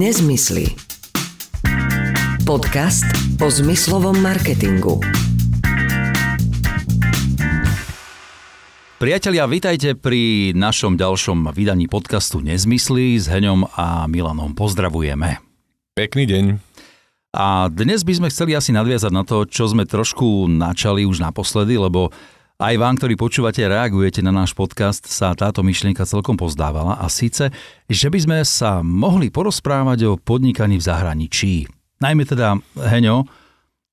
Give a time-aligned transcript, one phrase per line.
[0.00, 0.64] Nezmysly.
[2.48, 3.04] Podcast
[3.36, 4.96] o zmyslovom marketingu.
[8.96, 14.56] Priatelia, vítajte pri našom ďalšom vydaní podcastu Nezmysly s Heňom a Milanom.
[14.56, 15.36] Pozdravujeme.
[15.92, 16.44] Pekný deň.
[17.36, 21.76] A dnes by sme chceli asi nadviazať na to, čo sme trošku načali už naposledy,
[21.76, 22.08] lebo
[22.60, 27.48] aj vám, ktorí počúvate, reagujete na náš podcast, sa táto myšlienka celkom pozdávala a síce,
[27.88, 31.64] že by sme sa mohli porozprávať o podnikaní v zahraničí.
[32.04, 33.24] Najmä teda, Heňo,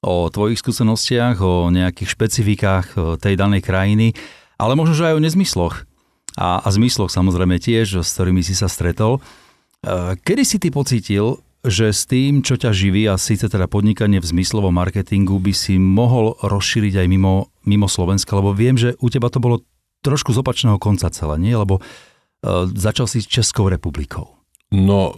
[0.03, 4.11] o tvojich skúsenostiach, o nejakých špecifikách tej danej krajiny,
[4.59, 5.87] ale možno, že aj o nezmysloch.
[6.35, 9.17] A, a zmysloch samozrejme tiež, s ktorými si sa stretol.
[9.17, 9.21] E,
[10.21, 14.29] kedy si ty pocítil, že s tým, čo ťa živí a síce teda podnikanie v
[14.31, 19.27] zmyslovom marketingu by si mohol rozšíriť aj mimo, mimo Slovenska, lebo viem, že u teba
[19.27, 19.63] to bolo
[20.01, 21.53] trošku z opačného konca celé, nie?
[21.53, 24.37] Lebo uh, začal si s Českou republikou.
[24.67, 25.15] No,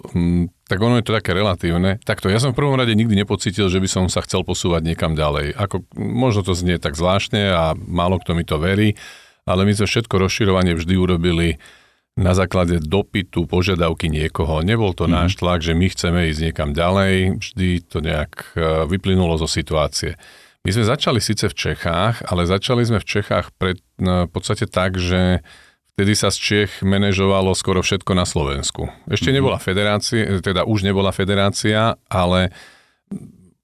[0.70, 1.98] tak ono je to také relatívne.
[2.06, 5.18] Takto, ja som v prvom rade nikdy nepocítil, že by som sa chcel posúvať niekam
[5.18, 5.58] ďalej.
[5.58, 8.94] Ako, možno to znie tak zvláštne a málo kto mi to verí,
[9.50, 11.58] ale my sme všetko rozširovanie vždy urobili
[12.20, 14.60] na základe dopytu, požiadavky niekoho.
[14.60, 15.12] Nebol to mm.
[15.16, 20.20] náš tlak, že my chceme ísť niekam ďalej, vždy to nejak e, vyplynulo zo situácie.
[20.68, 24.68] My sme začali síce v Čechách, ale začali sme v Čechách pred, no, v podstate
[24.68, 25.40] tak, že
[25.96, 28.92] vtedy sa z Čech manažovalo skoro všetko na Slovensku.
[29.08, 29.36] Ešte mm.
[29.40, 32.52] nebola federácia, teda už nebola federácia, ale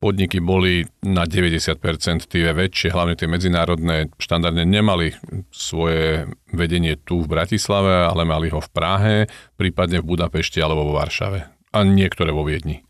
[0.06, 5.18] podniky boli na 90% tie väčšie, hlavne tie medzinárodné, štandardne nemali
[5.50, 9.16] svoje vedenie tu v Bratislave, ale mali ho v Prahe,
[9.58, 11.74] prípadne v Budapešti alebo vo Varšave.
[11.74, 12.86] A niektoré vo Viedni.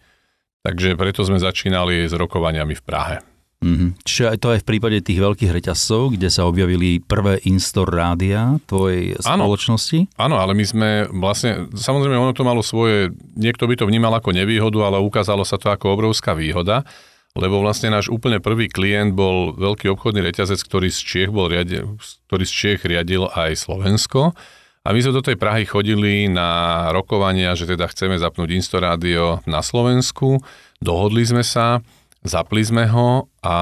[0.67, 3.34] Takže preto sme začínali s rokovaniami v Prahe.
[3.65, 3.89] Mm-hmm.
[4.05, 8.61] Čiže aj to aj v prípade tých veľkých reťazcov, kde sa objavili prvé Instor rádia
[8.69, 10.05] tvojej ano, spoločnosti?
[10.21, 14.37] Áno, ale my sme vlastne, samozrejme ono to malo svoje, niekto by to vnímal ako
[14.37, 16.85] nevýhodu, ale ukázalo sa to ako obrovská výhoda,
[17.33, 21.97] lebo vlastne náš úplne prvý klient bol veľký obchodný reťazec, ktorý z Čiech, bol riadil,
[22.29, 24.37] ktorý z Čiech riadil aj Slovensko.
[24.85, 29.65] A my sme do tej Prahy chodili na rokovania, že teda chceme zapnúť Instorádio na
[29.65, 30.37] Slovensku.
[30.77, 31.81] Dohodli sme sa,
[32.25, 33.55] Zapli sme ho a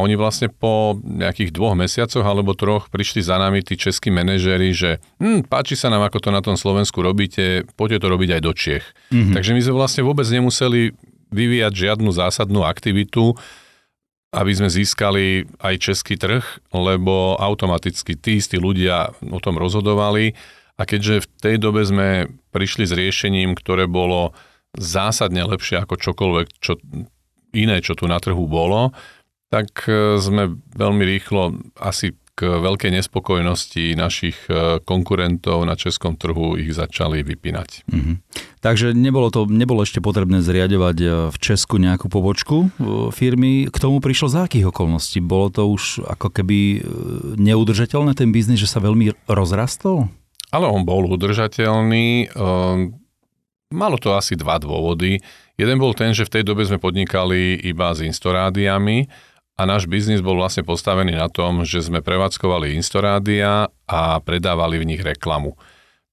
[0.00, 5.04] oni vlastne po nejakých dvoch mesiacoch alebo troch prišli za nami tí českí manažery, že
[5.20, 8.52] hm, páči sa nám, ako to na tom Slovensku robíte, poďte to robiť aj do
[8.56, 8.86] Čiech.
[9.12, 9.34] Mm-hmm.
[9.36, 10.96] Takže my sme vlastne vôbec nemuseli
[11.28, 13.36] vyvíjať žiadnu zásadnú aktivitu,
[14.32, 20.32] aby sme získali aj český trh, lebo automaticky tí istí ľudia o tom rozhodovali
[20.80, 24.32] a keďže v tej dobe sme prišli s riešením, ktoré bolo
[24.76, 26.80] zásadne lepšie ako čokoľvek, čo
[27.56, 28.92] iné, čo tu na trhu bolo,
[29.48, 36.60] tak e, sme veľmi rýchlo asi k veľkej nespokojnosti našich e, konkurentov na českom trhu
[36.60, 37.88] ich začali vypínať.
[37.88, 38.16] Mm-hmm.
[38.60, 42.68] Takže nebolo to nebolo ešte potrebné zriadovať e, v Česku nejakú pobočku
[43.14, 43.72] firmy.
[43.72, 45.24] K tomu prišlo za akých okolností?
[45.24, 46.84] Bolo to už ako keby
[47.40, 50.12] neudržateľné ten biznis, že sa veľmi rozrastol?
[50.52, 52.30] Ale on bol udržateľný.
[53.74, 55.18] Malo to asi dva dôvody.
[55.56, 59.08] Jeden bol ten, že v tej dobe sme podnikali iba s Instorádiami
[59.56, 64.88] a náš biznis bol vlastne postavený na tom, že sme prevádzkovali Instorádia a predávali v
[64.92, 65.56] nich reklamu.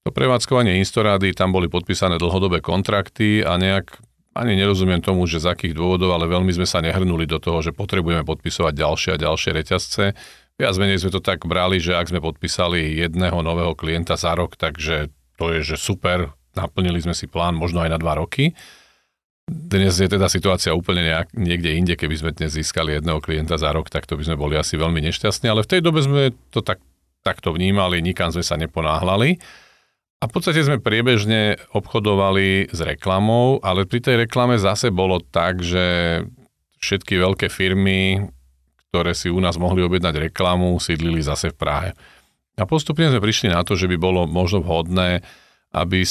[0.04, 4.00] To prevádzkovanie Instorády, tam boli podpísané dlhodobé kontrakty a nejak
[4.32, 7.76] ani nerozumiem tomu, že z akých dôvodov, ale veľmi sme sa nehrnuli do toho, že
[7.76, 10.04] potrebujeme podpisovať ďalšie a ďalšie reťazce.
[10.56, 14.56] Viac menej sme to tak brali, že ak sme podpísali jedného nového klienta za rok,
[14.56, 18.56] takže to je, že super, naplnili sme si plán možno aj na dva roky.
[19.44, 23.76] Dnes je teda situácia úplne nejak, niekde inde, keby sme dnes získali jedného klienta za
[23.76, 26.64] rok, tak to by sme boli asi veľmi nešťastní, ale v tej dobe sme to
[26.64, 26.80] tak,
[27.20, 29.36] takto vnímali, nikam sme sa neponáhľali.
[30.22, 35.60] A v podstate sme priebežne obchodovali s reklamou, ale pri tej reklame zase bolo tak,
[35.60, 35.84] že
[36.80, 38.24] všetky veľké firmy,
[38.88, 41.90] ktoré si u nás mohli objednať reklamu, sídlili zase v Prahe.
[42.56, 45.20] A postupne sme prišli na to, že by bolo možno vhodné,
[45.74, 46.06] aby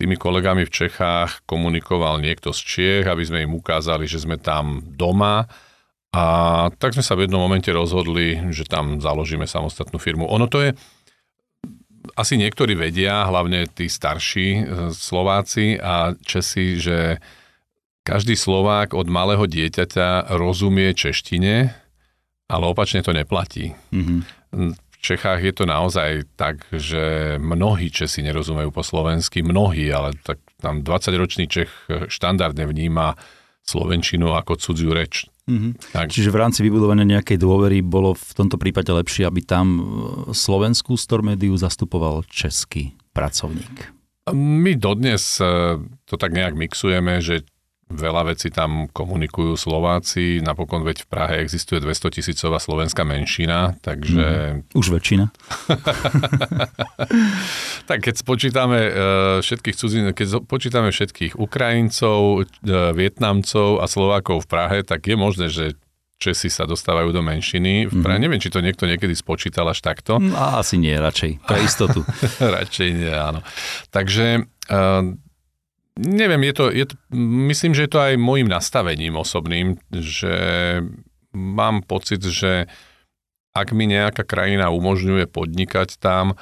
[0.00, 4.80] tými kolegami v Čechách komunikoval niekto z Čiech, aby sme im ukázali, že sme tam
[4.96, 5.44] doma.
[6.16, 6.24] A
[6.80, 10.24] tak sme sa v jednom momente rozhodli, že tam založíme samostatnú firmu.
[10.32, 10.70] Ono to je,
[12.16, 14.62] asi niektorí vedia, hlavne tí starší e,
[14.96, 17.20] Slováci a Česi, že
[18.02, 21.70] každý Slovák od malého dieťaťa rozumie češtine,
[22.48, 23.76] ale opačne to neplatí.
[23.92, 30.38] Mm-hmm Čechách je to naozaj tak, že mnohí Česi nerozumejú po slovensky, mnohí, ale tak
[30.60, 33.16] tam 20-ročný Čech štandardne vníma
[33.64, 35.24] slovenčinu ako cudziu reč.
[35.50, 35.72] Mm-hmm.
[35.96, 36.14] Tak.
[36.14, 39.66] Čiže v rámci vybudovania nejakej dôvery bolo v tomto prípade lepšie, aby tam
[40.30, 43.90] slovenskú stormediu zastupoval český pracovník.
[44.36, 47.42] My dodnes e, to tak nejak mixujeme, že
[47.90, 54.62] veľa vecí tam komunikujú Slováci, napokon veď v Prahe existuje 200 tisícová slovenská menšina, takže...
[54.62, 55.34] Mm, už väčšina.
[57.90, 58.92] tak keď spočítame uh,
[59.42, 65.50] všetkých cudzín, keď počítame všetkých Ukrajincov, uh, Vietnamcov a Slovákov v Prahe, tak je možné,
[65.50, 65.74] že
[66.20, 67.88] Česi sa dostávajú do menšiny.
[67.88, 68.24] V Prahe, mm-hmm.
[68.28, 70.20] neviem, či to niekto niekedy spočítal až takto.
[70.20, 71.40] Mm, a asi nie, radšej.
[71.48, 72.04] Pre istotu.
[72.60, 73.40] radšej nie, áno.
[73.88, 75.16] Takže uh,
[76.00, 76.94] neviem, je to, je to,
[77.48, 80.34] myslím, že je to aj môjim nastavením osobným, že
[81.36, 82.66] mám pocit, že
[83.52, 86.38] ak mi nejaká krajina umožňuje podnikať tam,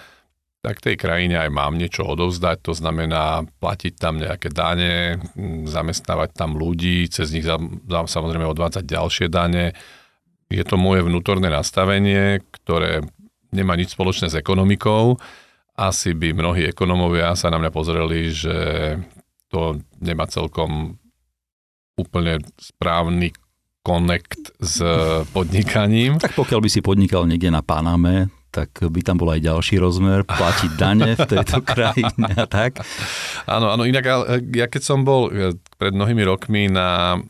[0.59, 5.23] tak tej krajine aj mám niečo odovzdať, to znamená platiť tam nejaké dane,
[5.71, 9.73] zamestnávať tam ľudí, cez nich samozrejme odvádzať ďalšie dane.
[10.51, 13.07] Je to moje vnútorné nastavenie, ktoré
[13.55, 15.17] nemá nič spoločné s ekonomikou.
[15.79, 18.57] Asi by mnohí ekonomovia sa na mňa pozreli, že
[19.49, 20.97] to nemá celkom
[21.99, 23.35] úplne správny
[23.83, 24.85] konekt s
[25.33, 26.21] podnikaním.
[26.21, 30.25] Tak pokiaľ by si podnikal niekde na Paname, tak by tam bol aj ďalší rozmer,
[30.25, 32.85] platiť dane v tejto krajine a tak.
[33.49, 34.05] Áno, áno, inak
[34.53, 37.21] ja keď som bol e, pred mnohými rokmi na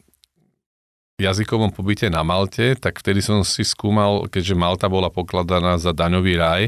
[1.19, 6.39] jazykovom pobyte na Malte, tak vtedy som si skúmal, keďže Malta bola pokladaná za daňový
[6.39, 6.63] raj,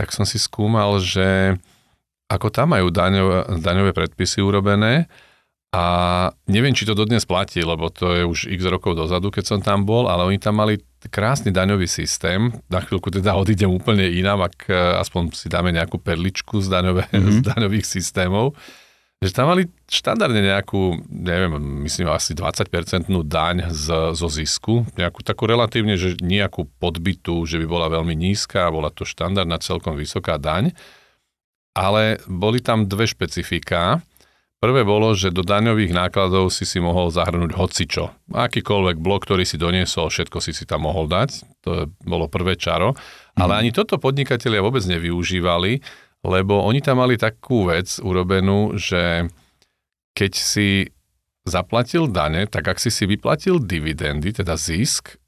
[0.00, 1.60] tak som si skúmal, že
[2.26, 5.06] ako tam majú daňové, daňové predpisy urobené
[5.76, 5.84] a
[6.48, 9.84] neviem, či to dodnes platí, lebo to je už x rokov dozadu, keď som tam
[9.84, 10.80] bol, ale oni tam mali
[11.12, 12.48] krásny daňový systém.
[12.72, 17.04] Na chvíľku teda odídem úplne inám, ak e, aspoň si dáme nejakú perličku z, daňové,
[17.12, 17.34] mm-hmm.
[17.36, 18.56] z daňových systémov.
[19.20, 21.56] Že tam mali štandardne nejakú, neviem,
[21.88, 27.66] myslím asi 20-percentnú daň z, zo zisku, nejakú takú relatívne, že nejakú podbytu, že by
[27.68, 30.72] bola veľmi nízka, bola to štandardná celkom vysoká daň
[31.76, 34.00] ale boli tam dve špecifika.
[34.56, 38.08] Prvé bolo, že do daňových nákladov si si mohol zahrnúť hocičo.
[38.32, 41.44] Akýkoľvek blok, ktorý si doniesol, všetko si si tam mohol dať.
[41.68, 42.96] To bolo prvé čaro.
[43.36, 43.58] Ale mhm.
[43.60, 45.84] ani toto podnikatelia vôbec nevyužívali,
[46.24, 49.28] lebo oni tam mali takú vec urobenú, že
[50.16, 50.88] keď si
[51.44, 55.20] zaplatil dane, tak ak si si vyplatil dividendy, teda zisk,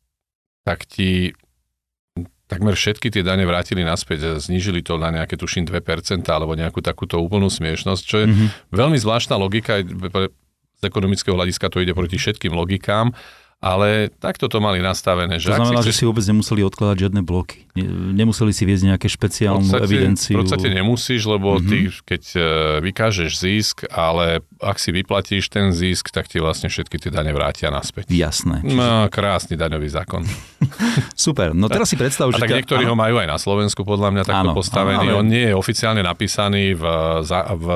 [0.65, 1.37] tak ti
[2.49, 7.21] takmer všetky tie dane vrátili naspäť, znížili to na nejaké, tuším, 2% alebo nejakú takúto
[7.21, 8.49] úplnú smiešnosť, čo je mm-hmm.
[8.73, 9.85] veľmi zvláštna logika,
[10.79, 13.13] z ekonomického hľadiska to ide proti všetkým logikám,
[13.59, 15.43] ale takto to mali nastavené.
[15.43, 15.89] Že to znamená, si...
[15.91, 17.67] že si vôbec nemuseli odkladať žiadne bloky.
[18.15, 20.35] Nemuseli si viesť nejaké špeciálnu v podstate, evidenciu.
[20.39, 21.67] V podstate nemusíš, lebo mm-hmm.
[21.67, 22.41] ty, keď e,
[22.87, 27.75] vykážeš zisk, ale ak si vyplatíš ten zisk, tak ti vlastne všetky tie dane vrátia
[27.75, 28.15] naspäť.
[28.15, 28.63] Jasné.
[28.63, 28.79] Čiže...
[28.79, 30.23] No, krásny daňový zákon.
[31.19, 31.51] Super.
[31.51, 32.39] No teraz si predstav, že...
[32.39, 32.59] A tak ťa...
[32.63, 32.95] niektorí áno.
[32.95, 35.11] ho majú aj na Slovensku, podľa mňa takto áno, postavený.
[35.11, 35.19] Áno, ale...
[35.19, 36.85] On nie je oficiálne napísaný v,
[37.59, 37.67] v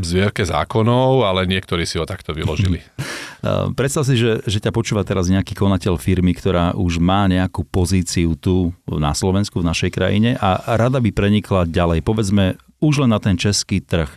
[0.00, 2.80] zvierke zákonov, ale niektorí si ho takto vyložili.
[3.78, 8.38] Predstav si, že, že ťa počúva teraz nejaký konateľ firmy, ktorá už má nejakú pozíciu
[8.38, 12.06] tu na Slovensku, v našej krajine a rada by prenikla ďalej.
[12.06, 14.08] Povedzme už len na ten český trh.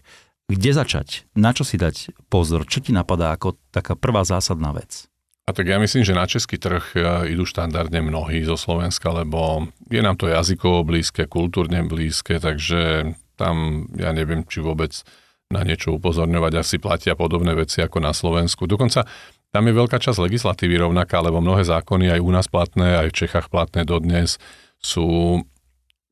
[0.45, 1.25] Kde začať?
[1.33, 2.69] Na čo si dať pozor?
[2.69, 5.09] Čo ti napadá ako taká prvá zásadná vec?
[5.45, 9.69] A tak ja myslím, že na český trh e, idú štandardne mnohí zo Slovenska, lebo
[9.89, 15.05] je nám to jazykovo blízke, kultúrne blízke, takže tam ja neviem, či vôbec
[15.53, 18.65] na niečo upozorňovať, asi platia podobné veci ako na Slovensku.
[18.65, 19.05] Dokonca
[19.53, 23.17] tam je veľká časť legislatívy rovnaká, lebo mnohé zákony aj u nás platné, aj v
[23.23, 24.41] Čechách platné dodnes
[24.81, 25.39] sú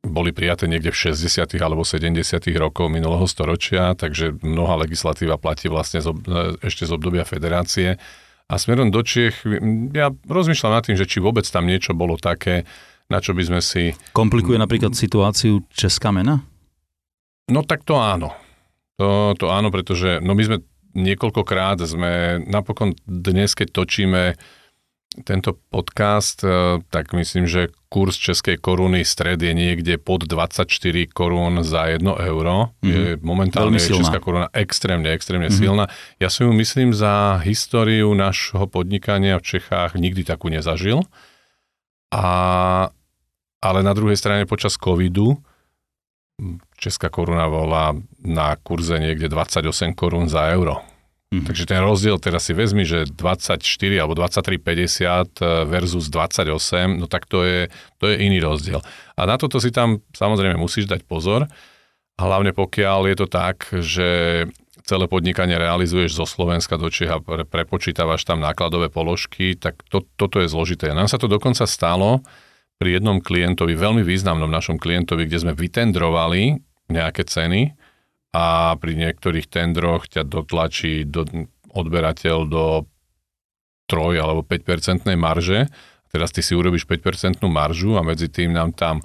[0.04, 1.56] boli prijaté niekde v 60.
[1.64, 2.20] alebo 70.
[2.60, 6.12] rokov minulého storočia, takže mnoha legislatíva platí vlastne z,
[6.60, 7.96] ešte z obdobia federácie.
[8.52, 9.48] A smerom do Čiech,
[9.96, 12.68] ja rozmýšľam nad tým, že či vôbec tam niečo bolo také,
[13.08, 13.96] na čo by sme si...
[14.12, 16.44] Komplikuje napríklad situáciu Česká mena?
[17.48, 18.43] No tak to áno.
[19.02, 20.58] To, to áno, pretože no my sme
[20.94, 24.38] niekoľkokrát sme napokon dnes, keď točíme
[25.22, 30.66] tento podcast, e, tak myslím, že kurz českej koruny stred je niekde pod 24
[31.14, 32.74] korún za 1 euro.
[32.82, 32.90] Mm-hmm.
[32.90, 35.62] Je momentálne je česká koruna extrémne, extrémne mm-hmm.
[35.62, 35.86] silná.
[36.18, 41.06] Ja si ju myslím za históriu nášho podnikania v Čechách nikdy takú nezažil.
[42.10, 42.26] A,
[43.62, 45.38] ale na druhej strane počas covidu
[46.78, 50.82] česká koruna bola na kurze niekde 28 korún za euro.
[51.34, 51.50] Mm-hmm.
[51.50, 53.58] Takže ten rozdiel teraz si vezmi, že 24
[53.98, 58.86] alebo 23,50 e, versus 28, no tak to je, to je iný rozdiel.
[59.18, 61.50] A na toto si tam samozrejme musíš dať pozor,
[62.22, 64.10] hlavne pokiaľ je to tak, že
[64.86, 70.06] celé podnikanie realizuješ zo Slovenska do Čech a pre, prepočítavaš tam nákladové položky, tak to,
[70.20, 70.94] toto je zložité.
[70.94, 72.22] Nám sa to dokonca stalo
[72.78, 76.60] pri jednom klientovi, veľmi významnom našom klientovi, kde sme vytendrovali
[76.92, 77.74] nejaké ceny
[78.34, 81.24] a pri niektorých tendroch ťa dotlačí do,
[81.70, 82.66] odberateľ do
[83.88, 85.70] 3 alebo 5% marže.
[86.10, 89.02] Teraz ty si urobíš 5% maržu a medzi tým nám tam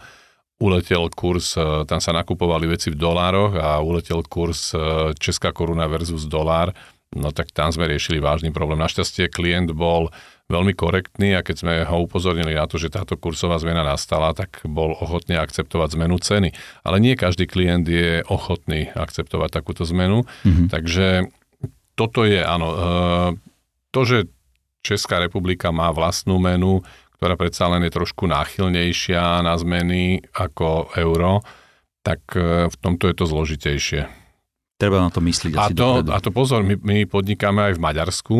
[0.58, 5.86] uletel kurz, e, tam sa nakupovali veci v dolároch a uletel kurz e, Česká koruna
[5.86, 6.74] versus dolár,
[7.14, 8.82] no tak tam sme riešili vážny problém.
[8.82, 10.10] Našťastie klient bol
[10.48, 14.64] veľmi korektný a keď sme ho upozornili na to, že táto kursová zmena nastala, tak
[14.64, 16.56] bol ochotný akceptovať zmenu ceny.
[16.88, 20.72] Ale nie každý klient je ochotný akceptovať takúto zmenu, mm-hmm.
[20.72, 21.28] takže
[21.92, 22.76] toto je, áno, e,
[23.92, 24.18] to, že
[24.80, 26.80] Česká republika má vlastnú menu,
[27.20, 31.44] ktorá predsa len je trošku náchylnejšia na zmeny ako euro,
[32.00, 34.08] tak e, v tomto je to zložitejšie.
[34.78, 35.58] Treba na to myslieť.
[35.58, 38.36] A to, a to pozor, my, my podnikáme aj v Maďarsku,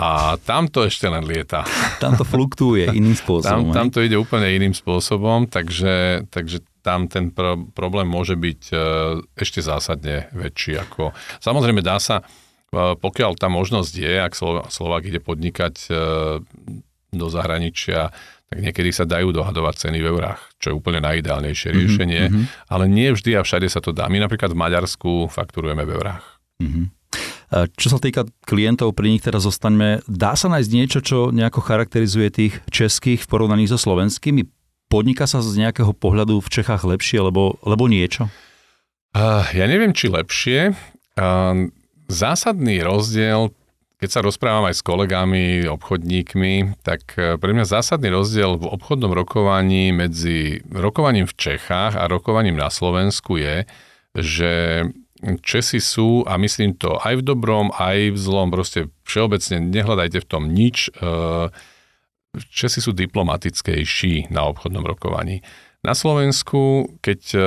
[0.00, 1.60] a tam to ešte len lieta.
[2.00, 3.68] Tam to fluktuje iným spôsobom.
[3.68, 8.60] Tam, tam to ide úplne iným spôsobom, takže, takže tam ten pro, problém môže byť
[8.72, 8.76] e,
[9.36, 10.80] ešte zásadne väčší.
[10.80, 11.12] Ako...
[11.44, 12.24] Samozrejme dá sa,
[12.72, 14.32] e, pokiaľ tá možnosť je, ak
[14.72, 16.00] Slovák ide podnikať e,
[17.12, 18.08] do zahraničia,
[18.48, 22.44] tak niekedy sa dajú dohadovať ceny v eurách, čo je úplne najideálnejšie mm-hmm, riešenie, mm-hmm.
[22.72, 24.08] ale nie vždy a všade sa to dá.
[24.08, 26.24] My napríklad v Maďarsku fakturujeme v eurách.
[26.58, 26.99] Mm-hmm.
[27.50, 30.06] Čo sa týka klientov, pri nich teraz zostaňme.
[30.06, 34.46] Dá sa nájsť niečo, čo nejako charakterizuje tých českých v porovnaní so slovenskými?
[34.86, 38.30] Podniká sa z nejakého pohľadu v Čechách lepšie, lebo, lebo niečo?
[39.10, 40.78] Uh, ja neviem, či lepšie.
[41.18, 41.74] Uh,
[42.06, 43.50] zásadný rozdiel,
[44.00, 49.12] keď sa rozprávam aj s kolegami, obchodníkmi, tak e, pre mňa zásadný rozdiel v obchodnom
[49.12, 53.68] rokovaní medzi rokovaním v Čechách a rokovaním na Slovensku je,
[54.16, 54.52] že
[55.44, 60.28] Česi sú, a myslím to aj v dobrom, aj v zlom, proste všeobecne nehľadajte v
[60.28, 60.88] tom nič.
[60.96, 61.52] E,
[62.48, 65.44] Česi sú diplomatickejší na obchodnom rokovaní.
[65.84, 67.40] Na Slovensku, keď e,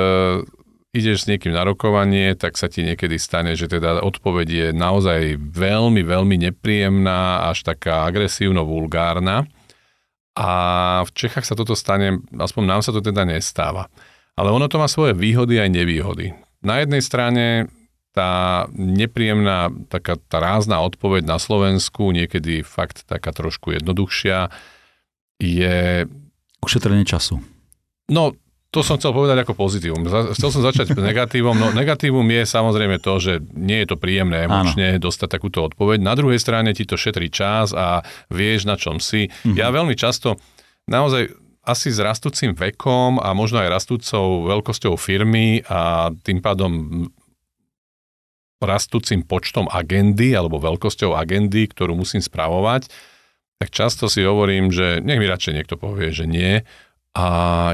[0.94, 5.38] ideš s niekým na rokovanie, tak sa ti niekedy stane, že teda odpoveď je naozaj
[5.42, 9.50] veľmi, veľmi nepríjemná, až taká agresívno-vulgárna.
[10.38, 10.50] A
[11.06, 13.90] v Čechách sa toto stane, aspoň nám sa to teda nestáva.
[14.34, 16.34] Ale ono to má svoje výhody aj nevýhody.
[16.64, 17.68] Na jednej strane
[18.14, 24.54] tá nepríjemná, taká tá rázna odpoveď na Slovensku, niekedy fakt taká trošku jednoduchšia,
[25.42, 26.06] je...
[26.62, 27.42] Ušetrenie času.
[28.08, 28.32] No,
[28.70, 30.02] to som chcel povedať ako pozitívum.
[30.34, 31.54] Chcel som začať negatívum.
[31.54, 35.02] No negatívum je samozrejme to, že nie je to príjemné emočne Áno.
[35.02, 36.02] dostať takúto odpoveď.
[36.02, 38.02] Na druhej strane ti to šetrí čas a
[38.34, 39.30] vieš, na čom si.
[39.30, 39.54] Mm-hmm.
[39.54, 40.42] Ja veľmi často,
[40.90, 47.04] naozaj asi s rastúcim vekom a možno aj rastúcou veľkosťou firmy a tým pádom
[48.60, 52.88] rastúcim počtom agendy alebo veľkosťou agendy, ktorú musím spravovať,
[53.60, 56.64] tak často si hovorím, že nech mi radšej niekto povie, že nie
[57.14, 57.26] a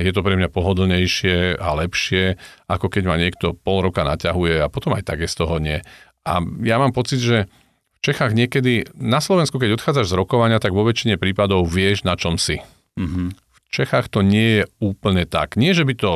[0.05, 2.37] je to pre mňa pohodlnejšie a lepšie,
[2.69, 5.81] ako keď ma niekto pol roka naťahuje a potom aj tak je z toho nie.
[6.29, 7.49] A ja mám pocit, že
[7.97, 12.17] v Čechách niekedy, na Slovensku, keď odchádzaš z rokovania, tak vo väčšine prípadov vieš, na
[12.17, 12.61] čom si.
[12.97, 13.50] Mm-hmm.
[13.71, 15.55] Čechách to nie je úplne tak.
[15.55, 16.11] Nie, že by to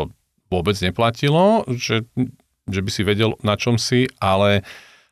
[0.51, 2.07] vôbec neplatilo, že,
[2.67, 4.67] že by si vedel, na čom si, ale,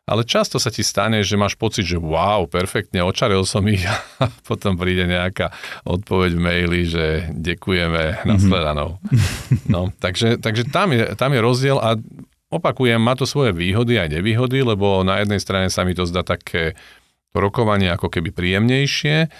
[0.06, 3.82] ale často sa ti stane, že máš pocit, že wow, perfektne, očaril som ich
[4.22, 5.50] a potom príde nejaká
[5.87, 9.02] odpoveď v maili, že ďakujeme, nasledanou.
[9.66, 11.99] No, takže, takže tam, je, tam je rozdiel a
[12.52, 16.20] opakujem, má to svoje výhody aj nevýhody, lebo na jednej strane sa mi to zdá
[16.20, 16.76] také
[17.32, 19.32] rokovanie ako keby príjemnejšie,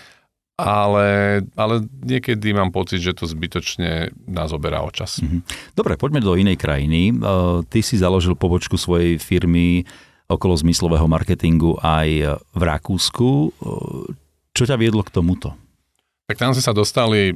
[0.56, 5.18] ale, ale niekedy mám pocit, že to zbytočne nás oberá o čas.
[5.25, 5.42] Mhm.
[5.73, 7.11] Dobre, poďme do inej krajiny.
[7.11, 7.14] E,
[7.66, 9.88] ty si založil pobočku svojej firmy
[10.28, 13.28] okolo zmyslového marketingu aj v Rakúsku.
[13.28, 13.49] E,
[14.52, 15.56] čo ťa viedlo k tomuto?
[16.30, 17.35] Tak tam sme sa dostali,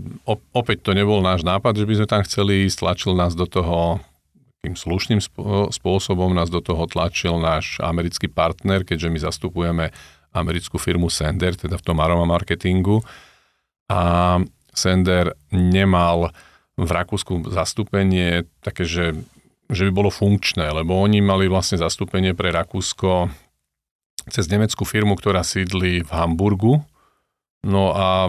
[0.54, 4.00] opäť to nebol náš nápad, že by sme tam chceli ísť, tlačil nás do toho
[4.66, 5.20] takým slušným
[5.70, 9.85] spôsobom, nás do toho tlačil náš americký partner, keďže my zastupujeme
[10.37, 13.00] americkú firmu Sender, teda v tom aroma marketingu.
[13.88, 14.37] A
[14.76, 16.31] Sender nemal
[16.76, 19.16] v Rakúsku zastúpenie také, že,
[19.73, 23.33] že by bolo funkčné, lebo oni mali vlastne zastúpenie pre Rakúsko
[24.28, 26.85] cez nemeckú firmu, ktorá sídli v Hamburgu.
[27.64, 28.28] No a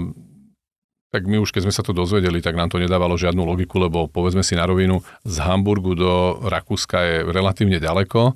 [1.12, 4.08] tak my už keď sme sa to dozvedeli, tak nám to nedávalo žiadnu logiku, lebo
[4.08, 8.36] povedzme si na rovinu, z Hamburgu do Rakúska je relatívne ďaleko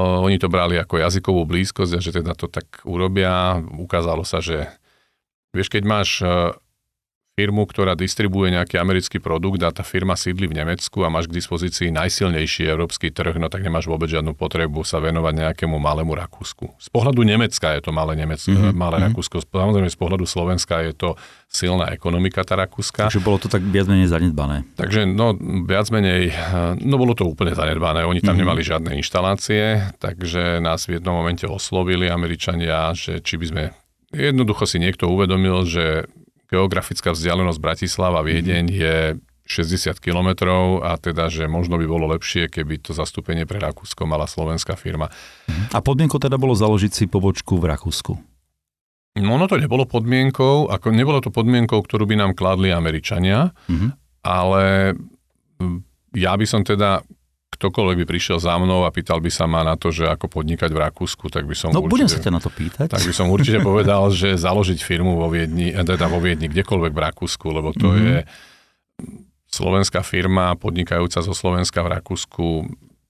[0.00, 3.62] oni to brali ako jazykovú blízkosť a že teda to tak urobia.
[3.78, 4.66] Ukázalo sa, že
[5.54, 6.50] vieš, keď máš e,
[7.34, 11.34] firmu, ktorá distribuje nejaký americký produkt a tá firma sídli v Nemecku a máš k
[11.42, 16.78] dispozícii najsilnejší európsky trh, no tak nemáš vôbec žiadnu potrebu sa venovať nejakému malému Rakúsku.
[16.78, 18.78] Z pohľadu Nemecka je to malé, Nemecko, mm-hmm.
[18.78, 19.18] malé mm-hmm.
[19.18, 21.08] Rakúsko, samozrejme z pohľadu Slovenska je to
[21.50, 23.10] silná ekonomika tá Rakúska.
[23.10, 24.62] Takže bolo to tak viac menej zanedbané.
[24.78, 25.34] Takže no
[25.66, 26.30] viac menej,
[26.86, 28.46] no bolo to úplne zanedbané, oni tam mm-hmm.
[28.46, 33.62] nemali žiadne inštalácie, takže nás v jednom momente oslovili Američania, že či by sme
[34.14, 36.06] jednoducho si niekto uvedomil, že
[36.54, 38.74] geografická vzdialenosť Bratislava Viedeň mhm.
[38.74, 38.96] je
[39.44, 44.24] 60 kilometrov a teda, že možno by bolo lepšie, keby to zastúpenie pre Rakúsko mala
[44.24, 45.12] slovenská firma.
[45.68, 48.12] A podmienkou teda bolo založiť si pobočku v Rakúsku?
[49.20, 53.90] No, no to nebolo podmienkou, ako nebolo to podmienkou, ktorú by nám kladli Američania, mm-hmm.
[54.26, 54.96] ale
[56.16, 57.04] ja by som teda
[57.54, 60.70] ktokoľvek by prišiel za mnou a pýtal by sa ma na to, že ako podnikať
[60.74, 61.92] v Rakúsku, tak by som no, určite...
[61.94, 62.88] budem sa ťa na to pýtať.
[62.90, 66.92] Tak by som určite povedal, že založiť firmu vo Viedni, eh, teda vo Viedni, kdekoľvek
[66.92, 68.04] v Rakúsku, lebo to mm-hmm.
[68.04, 68.16] je
[69.54, 72.46] slovenská firma podnikajúca zo Slovenska v Rakúsku,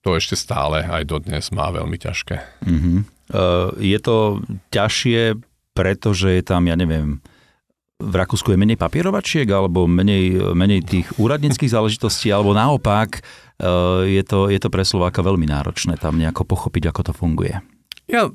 [0.05, 2.37] to ešte stále aj dodnes má veľmi ťažké.
[2.61, 2.97] Mm-hmm.
[3.33, 5.41] Uh, je to ťažšie,
[5.73, 7.25] pretože je tam, ja neviem,
[7.95, 13.23] v Rakúsku je menej papierovačiek alebo menej, menej tých úradníckých záležitostí, alebo naopak
[13.55, 17.55] Eh, je to, je to pre Slováka veľmi náročné tam nejako pochopiť, ako to funguje.
[18.11, 18.27] Ja,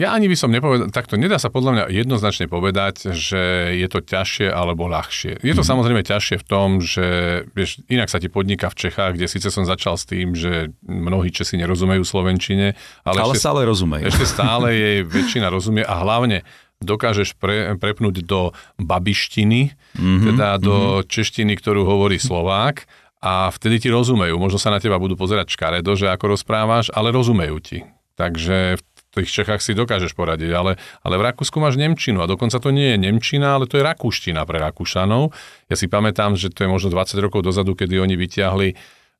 [0.00, 4.00] ja ani by som nepovedal, takto nedá sa podľa mňa jednoznačne povedať, že je to
[4.00, 5.44] ťažšie alebo ľahšie.
[5.44, 5.68] Je to mm.
[5.68, 7.06] samozrejme ťažšie v tom, že
[7.52, 11.28] vieš, inak sa ti podniká v Čechách, kde síce som začal s tým, že mnohí
[11.28, 14.08] Česi nerozumejú Slovenčine, ale, ale ešte, stále rozumejú.
[14.08, 16.48] Ešte stále jej väčšina rozumie a hlavne
[16.80, 21.06] dokážeš pre, prepnúť do babištiny, mm-hmm, teda do mm-hmm.
[21.12, 22.88] češtiny, ktorú hovorí Slovák
[23.20, 24.40] a vtedy ti rozumejú.
[24.40, 27.78] Možno sa na teba budú pozerať škaredo, že ako rozprávaš, ale rozumejú ti.
[28.16, 28.82] Takže v
[29.12, 30.72] tých Čechách si dokážeš poradiť, ale,
[31.04, 34.40] ale v Rakúsku máš Nemčinu a dokonca to nie je Nemčina, ale to je Rakúština
[34.48, 35.36] pre Rakúšanov.
[35.68, 38.68] Ja si pamätám, že to je možno 20 rokov dozadu, kedy oni vyťahli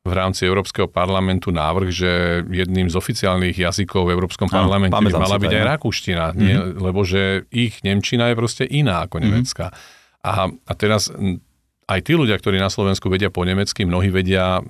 [0.00, 2.11] v rámci Európskeho parlamentu návrh, že
[2.49, 6.40] jedným z oficiálnych jazykov v Európskom parlamente by mala byť aj rakúština, mm-hmm.
[6.40, 9.25] nie, lebo že ich Nemčina je proste iná ako mhm.
[9.28, 9.66] nemecká.
[9.69, 9.99] Mm-hmm.
[10.21, 11.12] A, a teraz
[11.90, 14.64] aj tí ľudia, ktorí na Slovensku vedia po nemecky, mnohí vedia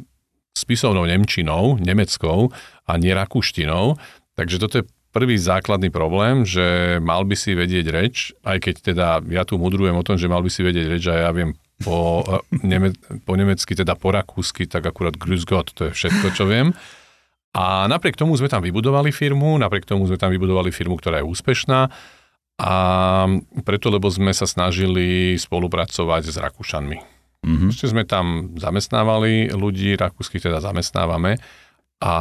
[0.54, 2.50] spisovnou nemčinou, nemeckou
[2.87, 3.94] a nie rakúštinou.
[4.34, 8.16] Takže toto je prvý základný problém, že mal by si vedieť reč,
[8.47, 11.28] aj keď teda ja tu mudrujem o tom, že mal by si vedieť reč a
[11.28, 12.23] ja viem po,
[12.60, 12.93] neme,
[13.25, 16.76] po nemecky, teda po rakúsky, tak akurát grüß Gott, to je všetko, čo viem.
[17.50, 21.26] A napriek tomu sme tam vybudovali firmu, napriek tomu sme tam vybudovali firmu, ktorá je
[21.26, 21.90] úspešná
[22.60, 22.73] a
[23.64, 26.99] preto, lebo sme sa snažili spolupracovať s Rakúšanmi.
[27.40, 27.71] Mm-hmm.
[27.73, 31.40] Ešte sme tam zamestnávali ľudí, rakúskych teda zamestnávame
[32.00, 32.15] a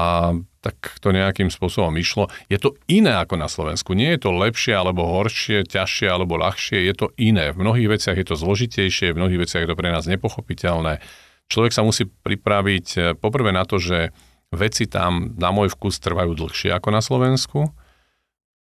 [0.60, 2.28] tak to nejakým spôsobom išlo.
[2.52, 3.96] Je to iné ako na Slovensku.
[3.96, 7.56] Nie je to lepšie alebo horšie, ťažšie alebo ľahšie, je to iné.
[7.56, 11.00] V mnohých veciach je to zložitejšie, v mnohých veciach je to pre nás nepochopiteľné.
[11.48, 14.12] Človek sa musí pripraviť eh, poprvé na to, že
[14.52, 17.72] veci tam na môj vkus trvajú dlhšie ako na Slovensku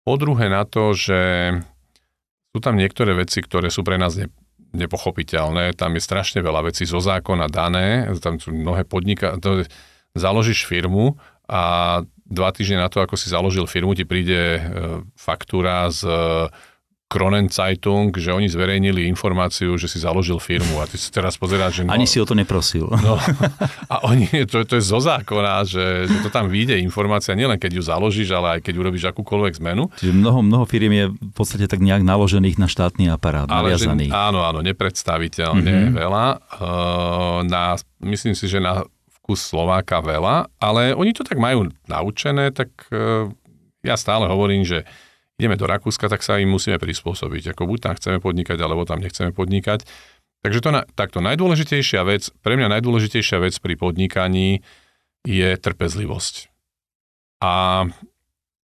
[0.10, 1.54] po druhé na to, že
[2.50, 4.26] sú tam niektoré veci, ktoré sú pre nás ne,
[4.74, 5.78] nepochopiteľné.
[5.78, 8.10] Tam je strašne veľa vecí zo zákona dané.
[8.18, 9.38] Tam sú mnohé podniká...
[10.18, 11.18] Založíš firmu
[11.50, 14.62] a dva týždne na to, ako si založil firmu, ti príde e,
[15.18, 16.06] faktúra z
[17.10, 21.82] Kronen Zeitung, že oni zverejnili informáciu, že si založil firmu a ty si teraz pozeráš,
[21.82, 21.90] že...
[21.90, 22.86] No, Ani si o to neprosil.
[23.02, 23.18] No,
[23.90, 27.80] a oni, to, to je zo zákona, že, že to tam vyjde informácia, nielen keď
[27.80, 29.90] ju založíš, ale aj keď urobíš akúkoľvek zmenu.
[29.98, 33.90] Čiže mnoho, mnoho firiem je v podstate tak nejak naložených na štátny aparát, ale že,
[34.14, 35.96] Áno, áno, nepredstaviteľne mm-hmm.
[35.96, 36.26] veľa.
[36.60, 38.86] Uh, na, myslím si, že na
[39.30, 43.30] vkus Slováka veľa, ale oni to tak majú naučené, tak uh,
[43.86, 44.90] ja stále hovorím, že
[45.38, 47.54] ideme do Rakúska, tak sa im musíme prispôsobiť.
[47.54, 49.86] Ako buď tam chceme podnikať, alebo tam nechceme podnikať.
[50.42, 54.66] Takže to na, takto najdôležitejšia vec, pre mňa najdôležitejšia vec pri podnikaní
[55.22, 56.50] je trpezlivosť.
[57.46, 57.86] A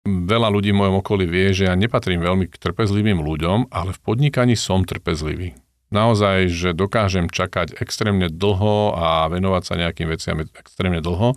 [0.06, 4.00] veľa ľudí v mojom okolí vie, že ja nepatrím veľmi k trpezlivým ľuďom, ale v
[4.00, 5.65] podnikaní som trpezlivý.
[5.96, 11.32] Naozaj, že dokážem čakať extrémne dlho a venovať sa nejakým veciam extrémne dlho.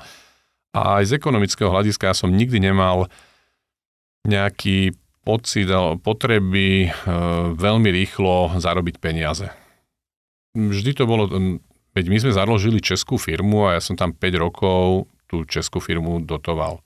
[0.76, 3.08] A aj z ekonomického hľadiska ja som nikdy nemal
[4.28, 5.72] nejaký pocit,
[6.04, 6.90] potreby e,
[7.56, 9.48] veľmi rýchlo zarobiť peniaze.
[10.52, 11.32] Vždy to bolo,
[11.96, 16.20] veď my sme založili českú firmu a ja som tam 5 rokov tú českú firmu
[16.26, 16.84] dotoval.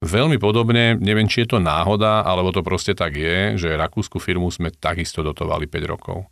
[0.00, 4.48] Veľmi podobne, neviem, či je to náhoda, alebo to proste tak je, že rakúsku firmu
[4.48, 6.24] sme takisto dotovali 5 rokov.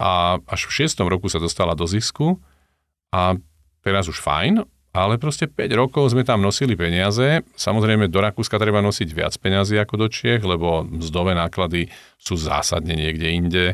[0.00, 0.98] A až v 6.
[1.06, 2.42] roku sa dostala do zisku
[3.14, 3.38] a
[3.84, 7.42] teraz už fajn, ale proste 5 rokov sme tam nosili peniaze.
[7.58, 12.94] Samozrejme, do Rakúska treba nosiť viac peniazy ako do Čiech, lebo mzdové náklady sú zásadne
[12.94, 13.64] niekde inde.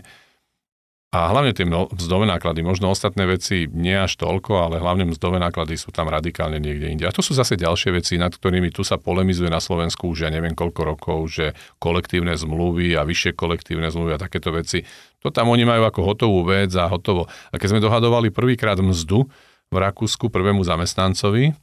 [1.11, 5.75] A hlavne tie mzdové náklady, možno ostatné veci nie až toľko, ale hlavne mzdové náklady
[5.75, 7.03] sú tam radikálne niekde inde.
[7.03, 10.31] A to sú zase ďalšie veci, nad ktorými tu sa polemizuje na Slovensku už ja
[10.31, 14.87] neviem koľko rokov, že kolektívne zmluvy a vyššie kolektívne zmluvy a takéto veci.
[15.27, 17.27] To tam oni majú ako hotovú vec a hotovo.
[17.51, 19.27] A keď sme dohadovali prvýkrát mzdu
[19.67, 21.59] v Rakúsku prvému zamestnancovi,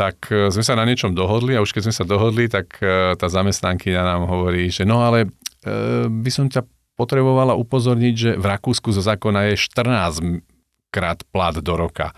[0.00, 3.12] tak e, sme sa na niečom dohodli a už keď sme sa dohodli, tak e,
[3.20, 5.28] tá zamestnankyňa nám hovorí, že no ale
[5.60, 6.64] e, by som ťa
[6.96, 10.44] potrebovala upozorniť, že v Rakúsku zo zákona je 14
[10.92, 12.12] krát plat do roka.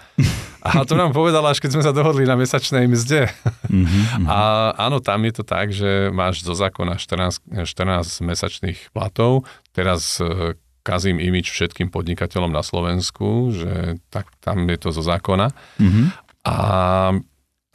[0.64, 3.30] A to nám povedala, až keď sme sa dohodli na mesačnej mzde.
[3.70, 4.26] Mm-hmm.
[4.26, 9.44] A áno, tam je to tak, že máš zo zákona 14, 14 mesačných platov.
[9.76, 15.52] Teraz e, kazím imič všetkým podnikateľom na Slovensku, že tak tam je to zo zákona.
[15.78, 16.06] Mm-hmm.
[16.48, 16.56] A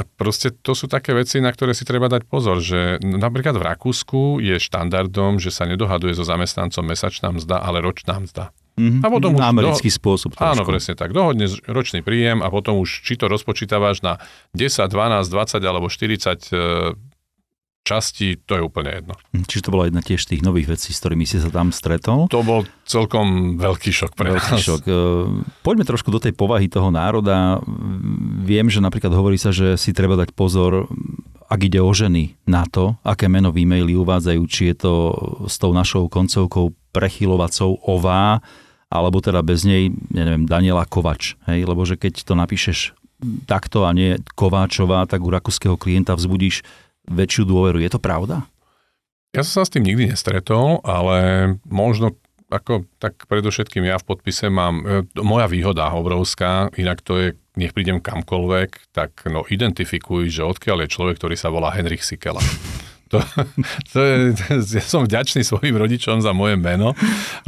[0.05, 4.39] proste to sú také veci, na ktoré si treba dať pozor, že napríklad v Rakúsku
[4.39, 8.55] je štandardom, že sa nedohaduje so zamestnancom mesačná mzda, ale ročná mzda.
[8.79, 9.03] Mm-hmm.
[9.03, 9.95] A potom už americký do...
[9.99, 10.39] spôsob.
[10.39, 10.55] Trošku.
[10.55, 11.11] Áno, presne tak.
[11.11, 14.23] Dohodne ročný príjem a potom už či to rozpočítavaš na
[14.55, 16.95] 10, 12, 20 alebo 40
[17.89, 19.13] časti, to je úplne jedno.
[19.33, 21.73] Hm, čiže to bola jedna tiež z tých nových vecí, s ktorými si sa tam
[21.73, 22.29] stretol?
[22.29, 24.61] To bol celkom veľký šok pre veľký nás.
[24.61, 24.83] Šok.
[24.85, 24.93] E,
[25.65, 27.57] poďme trošku do tej povahy toho národa.
[28.45, 30.85] Viem, že napríklad hovorí sa, že si treba dať pozor,
[31.49, 34.93] ak ide o ženy, na to, aké meno v e-maili uvádzajú, či je to
[35.49, 38.45] s tou našou koncovkou prechylovacou ová,
[38.89, 41.37] alebo teda bez nej, neviem, Daniela Kovač.
[41.49, 41.65] Hej?
[41.65, 42.93] Lebo že keď to napíšeš
[43.45, 46.63] takto a nie Kováčová, tak u rakúskeho klienta vzbudíš
[47.09, 47.81] väčšiu dôveru.
[47.81, 48.45] Je to pravda?
[49.33, 51.17] Ja som sa s tým nikdy nestretol, ale
[51.65, 52.17] možno
[52.49, 57.77] ako tak predovšetkým ja v podpise mám, e, moja výhoda obrovská, inak to je, nech
[57.77, 62.41] prídem kamkoľvek, tak no identifikuj, že odkiaľ je človek, ktorý sa volá Henrik Sikela.
[63.09, 63.17] To,
[63.89, 64.37] to je,
[64.77, 66.93] ja som vďačný svojim rodičom za moje meno,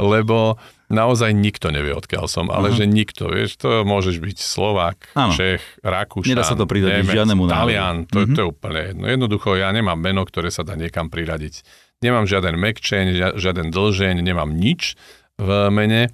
[0.02, 0.58] lebo
[0.92, 2.78] naozaj nikto nevie, odkiaľ som, ale uh-huh.
[2.78, 5.32] že nikto, vieš, to môžeš byť Slovák, ano.
[5.32, 8.34] Čech, Rakúšan, Nedá sa to priradiť Nemec, žiadnemu Talian, to, uh-huh.
[8.36, 9.04] to je úplne jedno.
[9.08, 11.64] Jednoducho, ja nemám meno, ktoré sa dá niekam priradiť.
[12.04, 15.00] Nemám žiaden mekčeň, žiaden dlžeň, nemám nič
[15.40, 16.12] v mene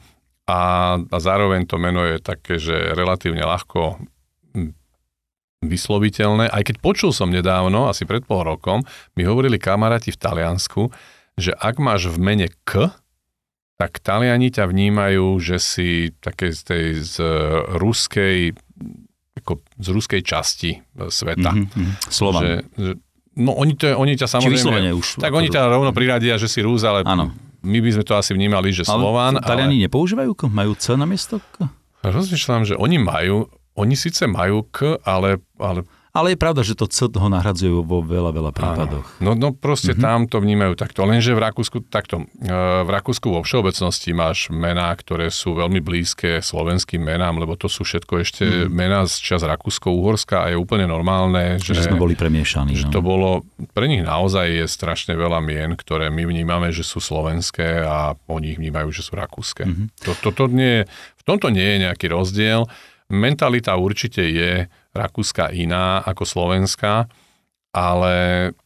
[0.49, 4.01] a, a zároveň to meno je také, že relatívne ľahko
[4.57, 4.73] hm,
[5.67, 6.49] vysloviteľné.
[6.49, 8.81] Aj keď počul som nedávno, asi pred pol rokom,
[9.12, 10.88] mi hovorili kamaráti v Taliansku,
[11.37, 12.97] že ak máš v mene K,
[13.79, 17.14] tak Taliani ťa vnímajú, že si také z tej z
[17.79, 18.59] ruskej,
[19.38, 21.55] ako z ruskej časti sveta.
[21.55, 22.43] Mm-hmm, Slovan.
[22.43, 22.93] Že, že,
[23.38, 24.91] no oni, to, oni ťa samozrejme...
[24.99, 25.23] už.
[25.23, 27.31] Tak oni ťa rovno priradia, že si Rus, ale ano.
[27.62, 29.38] my by sme to asi vnímali, že ale Slován.
[29.38, 29.85] Taliani ale...
[29.87, 30.43] nepoužívajú K?
[30.51, 31.71] Majú C na miesto K?
[32.03, 33.47] Rozmýšľam, že oni majú,
[33.79, 38.01] oni síce majú K, ale, ale ale je pravda, že to C ho nahradzujú vo
[38.01, 39.07] veľa, veľa prípadoch.
[39.21, 40.05] No, no proste mm-hmm.
[40.05, 41.05] tam to vnímajú takto.
[41.05, 42.25] Lenže v Rakúsku takto.
[42.40, 42.53] E,
[42.85, 47.85] v Rakúsku vo všeobecnosti máš mená, ktoré sú veľmi blízke slovenským menám, lebo to sú
[47.85, 48.73] všetko ešte mm.
[48.73, 52.73] mená z čas Rakúsko-Uhorska a je úplne normálne, že, že sme boli premiešaní.
[52.73, 52.92] Že no.
[52.92, 53.31] to bolo,
[53.77, 58.57] pre nich naozaj je strašne veľa mien, ktoré my vnímame, že sú slovenské a oni
[58.57, 59.68] ich vnímajú, že sú rakúske.
[59.68, 59.87] Mm-hmm.
[60.09, 62.64] To, to, to nie, v tomto nie je nejaký rozdiel.
[63.09, 64.68] Mentalita určite je
[64.99, 67.07] Rakúska iná ako Slovenská,
[67.69, 68.13] ale...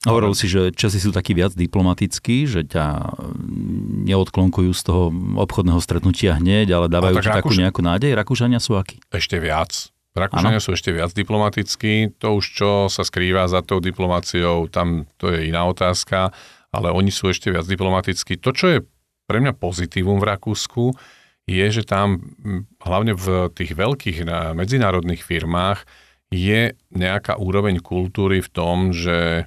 [0.06, 3.18] Hovoril si, že Česi sú takí viac diplomatickí, že ťa
[4.08, 7.38] neodklonkujú z toho obchodného stretnutia hneď, ale dávajú ti Rakúš...
[7.44, 8.14] takú nejakú nádej.
[8.16, 9.02] Rakúšania sú akí?
[9.10, 9.92] Ešte viac.
[10.12, 10.64] Rakúšania ano?
[10.64, 12.20] sú ešte viac diplomatickí.
[12.20, 16.30] To už, čo sa skrýva za tou diplomáciou, tam to je iná otázka,
[16.72, 18.38] ale oni sú ešte viac diplomatickí.
[18.40, 18.78] To, čo je
[19.26, 20.92] pre mňa pozitívum v Rakúsku,
[21.48, 22.22] je, že tam
[22.78, 24.22] hlavne v tých veľkých
[24.54, 25.82] medzinárodných firmách
[26.32, 29.44] je nejaká úroveň kultúry v tom, že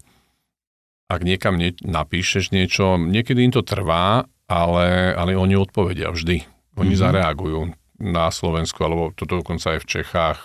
[1.10, 6.46] ak niekam nie, napíšeš niečo, niekedy im to trvá, ale, ale oni odpovedia vždy.
[6.78, 7.04] Oni mm-hmm.
[7.04, 10.40] zareagujú na Slovensku, alebo toto dokonca aj v Čechách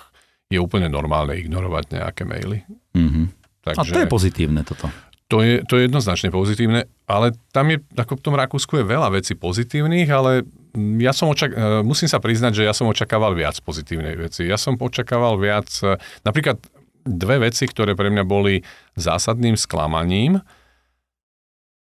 [0.51, 2.65] je úplne normálne ignorovať nejaké maily.
[2.97, 3.27] Mm-hmm.
[3.61, 4.89] Takže, A to je pozitívne toto.
[5.31, 9.15] To je, to je jednoznačne pozitívne, ale tam je, ako v tom Rakúsku je veľa
[9.15, 10.43] vecí pozitívnych, ale
[10.77, 14.47] ja som očak- e, musím sa priznať, že ja som očakával viac pozitívnej veci.
[14.47, 16.63] Ja som očakával viac, e, napríklad
[17.05, 18.63] dve veci, ktoré pre mňa boli
[18.95, 20.43] zásadným sklamaním.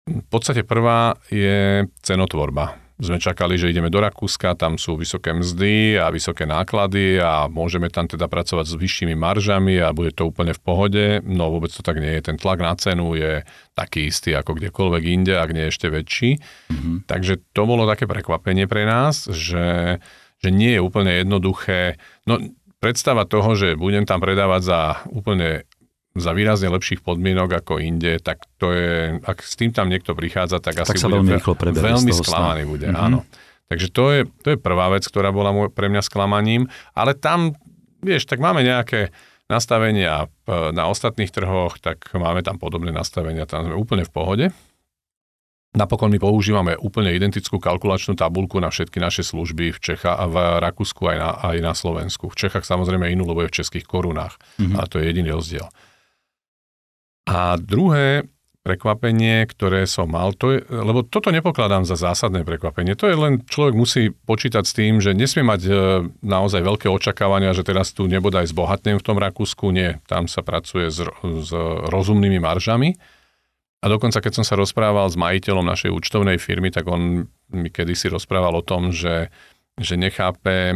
[0.09, 5.95] V podstate prvá je cenotvorba sme čakali, že ideme do Rakúska, tam sú vysoké mzdy
[5.95, 10.51] a vysoké náklady a môžeme tam teda pracovať s vyššími maržami a bude to úplne
[10.51, 11.05] v pohode.
[11.23, 12.27] No vôbec to tak nie je.
[12.27, 16.43] Ten tlak na cenu je taký istý ako kdekoľvek inde, ak nie ešte väčší.
[16.67, 16.95] Mm-hmm.
[17.07, 19.97] Takže to bolo také prekvapenie pre nás, že,
[20.43, 21.95] že nie je úplne jednoduché.
[22.27, 22.35] No,
[22.83, 25.68] predstava toho, že budem tam predávať za úplne
[26.17, 30.57] za výrazne lepších podmienok ako inde, tak to je, ak s tým tam niekto prichádza,
[30.57, 33.05] tak asi tak sa bude veľmi, rýchlo veľmi sklamaný bude, mm-hmm.
[33.05, 33.21] áno.
[33.69, 36.65] Takže to je, to je prvá vec, ktorá bola môj, pre mňa sklamaním,
[36.97, 37.53] ale tam,
[38.01, 39.13] vieš, tak máme nejaké
[39.45, 44.45] nastavenia e, na ostatných trhoch, tak máme tam podobné nastavenia, tam sme úplne v pohode.
[45.77, 50.35] Napokon my používame úplne identickú kalkulačnú tabulku na všetky naše služby v Čechách a v
[50.65, 52.33] Rakúsku aj na, aj na Slovensku.
[52.33, 54.41] V Čechách samozrejme inú, lebo je v českých korunách.
[54.57, 54.81] Mm-hmm.
[54.81, 55.69] A to je jediný rozdiel.
[57.29, 58.25] A druhé
[58.65, 62.97] prekvapenie, ktoré som mal, to je, lebo toto nepokladám za zásadné prekvapenie.
[62.97, 65.71] To je len, človek musí počítať s tým, že nesmie mať e,
[66.25, 69.71] naozaj veľké očakávania, že teraz tu nebodaj zbohatnem v tom Rakúsku.
[69.71, 71.51] Nie, tam sa pracuje s, s
[71.87, 72.99] rozumnými maržami
[73.79, 78.11] a dokonca, keď som sa rozprával s majiteľom našej účtovnej firmy, tak on mi kedysi
[78.11, 79.31] rozprával o tom, že,
[79.79, 80.75] že nechápe e,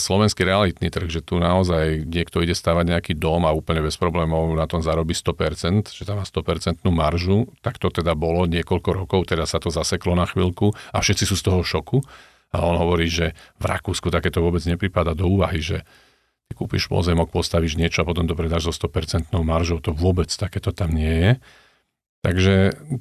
[0.00, 4.56] slovenský realitný trh, že tu naozaj niekto ide stavať nejaký dom a úplne bez problémov
[4.56, 9.28] na tom zarobí 100%, že tam má 100% maržu, tak to teda bolo niekoľko rokov,
[9.28, 12.00] teda sa to zaseklo na chvíľku a všetci sú z toho šoku.
[12.54, 15.82] A on hovorí, že v Rakúsku takéto vôbec nepripada do úvahy, že
[16.48, 20.72] ty kúpiš pozemok, postavíš niečo a potom to predáš so 100% maržou, to vôbec takéto
[20.72, 21.32] tam nie je.
[22.24, 22.54] Takže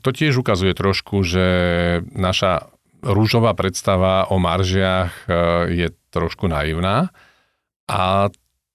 [0.04, 1.46] to tiež ukazuje trošku, že
[2.12, 5.32] naša rúžová predstava o maržiach e,
[5.76, 7.12] je trošku naivná
[7.92, 8.32] a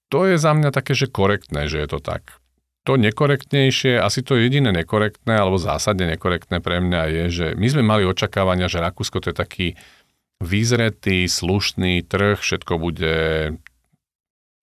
[0.09, 2.41] to je za mňa také, že korektné, že je to tak.
[2.85, 7.83] To nekorektnejšie, asi to jediné nekorektné alebo zásadne nekorektné pre mňa je, že my sme
[7.85, 9.67] mali očakávania, že Rakúsko to je taký
[10.39, 13.15] vyzretý, slušný trh, všetko bude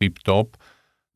[0.01, 0.57] tip-top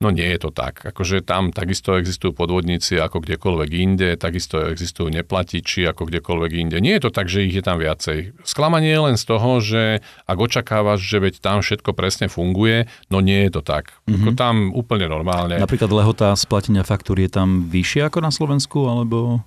[0.01, 0.81] No nie je to tak.
[0.81, 6.77] Akože tam takisto existujú podvodníci ako kdekoľvek inde, takisto existujú neplatiči ako kdekoľvek inde.
[6.81, 8.33] Nie je to tak, že ich je tam viacej.
[8.41, 13.21] Sklamanie je len z toho, že ak očakávaš, že veď tam všetko presne funguje, no
[13.21, 13.93] nie je to tak.
[14.09, 14.25] Mm-hmm.
[14.25, 15.61] Ako tam úplne normálne.
[15.61, 19.45] Napríklad lehota splatenia faktúry je tam vyššia ako na Slovensku, alebo...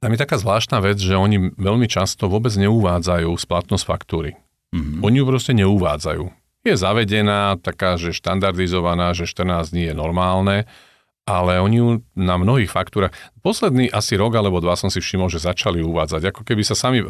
[0.00, 4.40] Tam je taká zvláštna vec, že oni veľmi často vôbec neuvádzajú splatnosť faktúry.
[4.72, 5.04] Mm-hmm.
[5.04, 10.68] Oni ju proste neuvádzajú je zavedená, taká, že štandardizovaná, že 14 dní je normálne,
[11.24, 15.40] ale oni ju na mnohých faktúrach, posledný asi rok alebo dva som si všimol, že
[15.40, 17.00] začali uvádzať, ako keby sa sami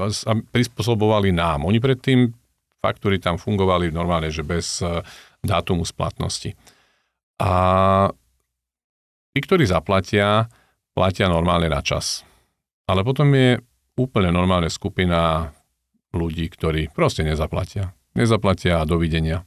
[0.55, 1.67] prispôsobovali nám.
[1.67, 2.31] Oni predtým
[2.79, 5.05] faktúry tam fungovali normálne, že bez e,
[5.45, 6.57] dátumu splatnosti.
[7.41, 7.53] A
[9.33, 10.49] tí, ktorí zaplatia,
[10.97, 12.25] platia normálne na čas.
[12.89, 13.61] Ale potom je
[14.01, 15.53] úplne normálna skupina
[16.13, 19.47] ľudí, ktorí proste nezaplatia nezaplatia a dovidenia.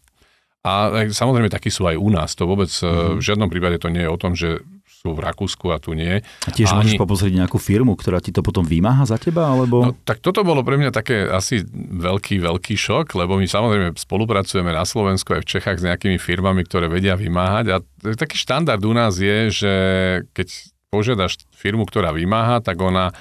[0.63, 2.39] A samozrejme takí sú aj u nás.
[2.39, 3.19] To vôbec mm-hmm.
[3.19, 4.63] v žiadnom prípade to nie je o tom, že
[5.03, 6.23] sú v Rakúsku a tu nie.
[6.23, 7.03] A tiež a môžeš ani...
[7.03, 9.51] popozrieť nejakú firmu, ktorá ti to potom vymáha za teba?
[9.51, 9.83] Alebo...
[9.83, 14.71] No, tak toto bolo pre mňa také asi veľký, veľký šok, lebo my samozrejme spolupracujeme
[14.71, 17.65] na Slovensku aj v Čechách s nejakými firmami, ktoré vedia vymáhať.
[17.75, 17.77] A
[18.15, 19.73] taký štandard u nás je, že
[20.31, 20.47] keď
[20.87, 23.11] požiadaš firmu, ktorá vymáha, tak ona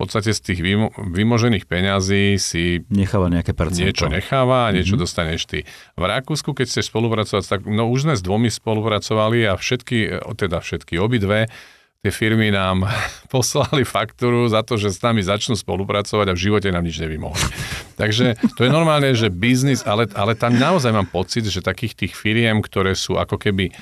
[0.00, 3.84] podstate z tých vymo- vymožených peňazí si necháva nejaké percento.
[3.84, 5.04] niečo necháva a niečo mm-hmm.
[5.04, 5.58] dostaneš ty.
[6.00, 10.64] V Rakúsku, keď chceš spolupracovať, tak no už sme s dvomi spolupracovali a všetky, teda
[10.64, 11.52] všetky obidve,
[12.00, 12.88] tie firmy nám
[13.34, 17.44] poslali faktúru za to, že s nami začnú spolupracovať a v živote nám nič nevymohli.
[18.00, 22.12] Takže to je normálne, že biznis, ale, ale tam naozaj mám pocit, že takých tých
[22.16, 23.76] firiem, ktoré sú ako keby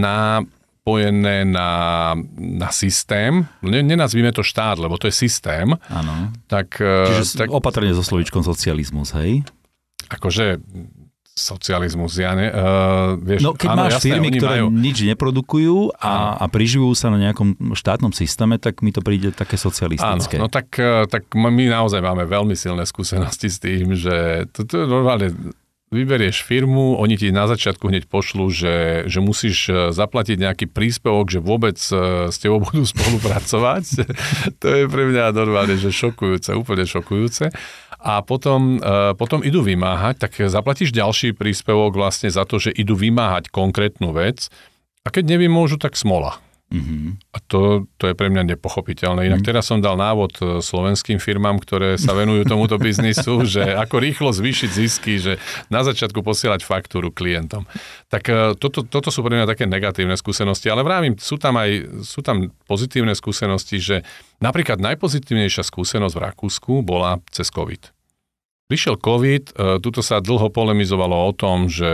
[0.00, 0.44] na
[0.80, 6.32] napojené na, na systém, nenazvíme to štát, lebo to je systém, Áno.
[6.48, 6.80] tak...
[6.80, 9.44] Čiže tak, opatrne so slovičkom socializmus, hej?
[10.08, 10.56] Akože
[11.36, 14.68] socializmus, ja ne, uh, vieš, No keď áno, máš jasné, firmy, ktoré majú...
[14.72, 19.56] nič neprodukujú a, a priživujú sa na nejakom štátnom systéme, tak mi to príde také
[19.56, 20.36] socialistické.
[20.36, 24.68] Áno, no tak, e, tak my naozaj máme veľmi silné skúsenosti s tým, že to,
[24.68, 25.28] to je normálne
[25.90, 31.26] vyberieš firmu, oni ti na začiatku hneď pošlu, že, že musíš e, zaplatiť nejaký príspevok,
[31.34, 34.06] že vôbec e, s tebou budú spolupracovať.
[34.62, 37.50] to je pre mňa normálne, že šokujúce, úplne šokujúce.
[38.00, 42.94] A potom, e, potom idú vymáhať, tak zaplatíš ďalší príspevok vlastne za to, že idú
[42.94, 44.46] vymáhať konkrétnu vec
[45.02, 46.38] a keď nevymôžu, tak smola.
[46.70, 47.34] Mm-hmm.
[47.34, 49.26] A to, to je pre mňa nepochopiteľné.
[49.26, 49.50] Inak mm-hmm.
[49.50, 54.30] teraz som dal návod e, slovenským firmám, ktoré sa venujú tomuto biznisu, že ako rýchlo
[54.30, 57.66] zvýšiť zisky, že na začiatku posielať faktúru klientom.
[58.06, 61.90] Tak e, toto, toto sú pre mňa také negatívne skúsenosti, ale vravím, sú tam aj
[62.06, 63.96] sú tam pozitívne skúsenosti, že
[64.38, 67.99] napríklad najpozitívnejšia skúsenosť v Rakúsku bola cez COVID.
[68.70, 69.52] Prišiel COVID, e,
[69.82, 71.90] tuto sa dlho polemizovalo o tom, že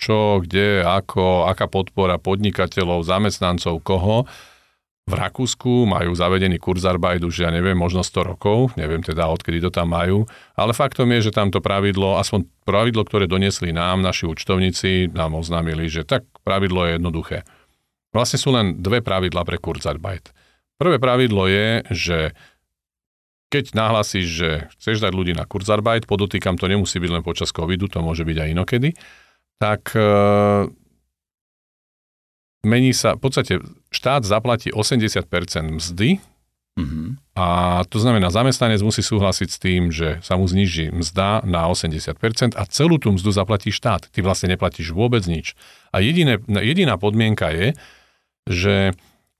[0.00, 4.24] čo, kde, ako, aká podpora podnikateľov, zamestnancov, koho.
[5.04, 9.68] V Rakúsku majú zavedený kurzarbeit už, ja neviem, možno 100 rokov, neviem teda, odkedy to
[9.68, 10.24] tam majú,
[10.56, 15.92] ale faktom je, že tamto pravidlo, aspoň pravidlo, ktoré doniesli nám, naši účtovníci, nám oznámili,
[15.92, 17.44] že tak pravidlo je jednoduché.
[18.16, 20.32] Vlastne sú len dve pravidla pre kurzarbeit.
[20.80, 22.18] Prvé pravidlo je, že
[23.54, 27.86] keď nahlasíš, že chceš dať ľudí na Kurzarbeit, podotýkam, to nemusí byť len počas covidu,
[27.86, 28.90] to môže byť aj inokedy,
[29.62, 30.10] tak e,
[32.66, 33.62] mení sa, v podstate
[33.94, 35.22] štát zaplatí 80%
[35.78, 36.18] mzdy
[36.74, 37.38] Mhm.
[37.38, 37.46] a
[37.86, 42.66] to znamená, zamestnanec musí súhlasiť s tým, že sa mu zniží mzda na 80% a
[42.66, 44.10] celú tú mzdu zaplatí štát.
[44.10, 45.54] Ty vlastne neplatíš vôbec nič.
[45.94, 47.78] A jediné, jediná podmienka je,
[48.50, 48.90] že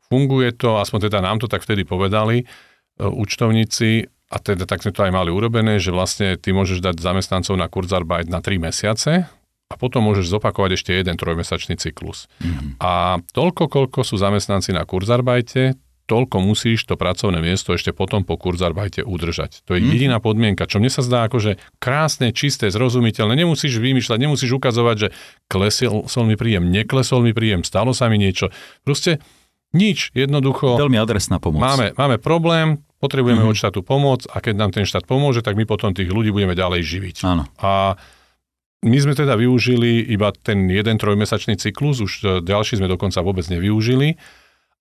[0.06, 2.46] funguje to, aspoň teda nám to tak vtedy povedali,
[2.98, 7.54] účtovníci, a teda tak sme to aj mali urobené, že vlastne ty môžeš dať zamestnancov
[7.54, 9.30] na Kurzarbeit na 3 mesiace
[9.70, 12.26] a potom môžeš zopakovať ešte jeden trojmesačný cyklus.
[12.42, 12.82] Mhm.
[12.82, 18.36] A toľko, koľko sú zamestnanci na Kurzarbeite, toľko musíš to pracovné miesto ešte potom po
[18.36, 19.64] Kurzarbajte udržať.
[19.64, 19.88] To je Mhm.
[19.88, 23.32] jediná podmienka, čo mne sa zdá akože krásne, čisté, zrozumiteľné.
[23.40, 25.08] Nemusíš vymýšľať, nemusíš ukazovať, že
[25.48, 28.52] klesol mi príjem, neklesol mi príjem, stalo sa mi niečo.
[28.84, 29.16] Proste
[29.74, 30.78] nič, jednoducho.
[30.78, 31.60] Veľmi adresná pomoc.
[31.60, 33.50] Máme, máme problém, potrebujeme Mhm.
[33.50, 36.54] od štátu pomoc a keď nám ten štát pomôže, tak my potom tých ľudí budeme
[36.54, 37.16] ďalej živiť.
[37.26, 37.44] Áno.
[37.58, 37.98] A
[38.84, 44.16] my sme teda využili iba ten jeden trojmesačný cyklus, už ďalší sme dokonca vôbec nevyužili.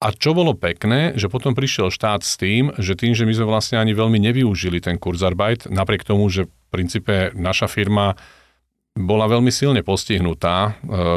[0.04, 3.48] A čo bolo pekné, že potom prišiel štát s tým, že tým, že my sme
[3.48, 8.20] vlastne ani veľmi nevyužili ten Kurzarbeit, napriek tomu, že v princípe naša firma
[8.94, 10.72] bola veľmi silne postihnutá e,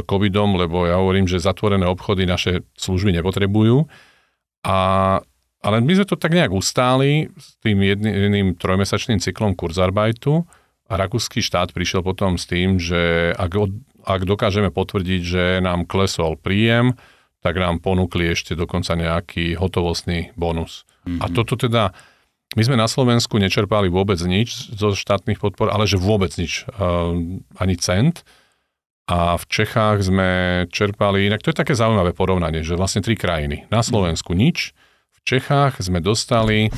[0.09, 3.85] covidom, lebo ja hovorím, že zatvorené obchody naše služby nepotrebujú.
[4.65, 4.79] A,
[5.61, 10.49] ale my sme to tak nejak ustáli s tým jedným trojmesačným cyklom Kurzarbeitu
[10.89, 13.53] a rakúsky štát prišiel potom s tým, že ak,
[14.09, 16.97] ak dokážeme potvrdiť, že nám klesol príjem,
[17.45, 20.89] tak nám ponúkli ešte dokonca nejaký hotovostný bonus.
[21.05, 21.21] Mm-hmm.
[21.23, 21.93] A toto teda,
[22.57, 27.13] my sme na Slovensku nečerpali vôbec nič zo štátnych podpor, ale že vôbec nič, uh,
[27.61, 28.25] ani cent.
[29.07, 30.31] A v Čechách sme
[30.75, 33.71] čerpali, inak to je také zaujímavé porovnanie, že vlastne tri krajiny.
[33.71, 34.75] Na Slovensku nič,
[35.15, 36.75] v Čechách sme dostali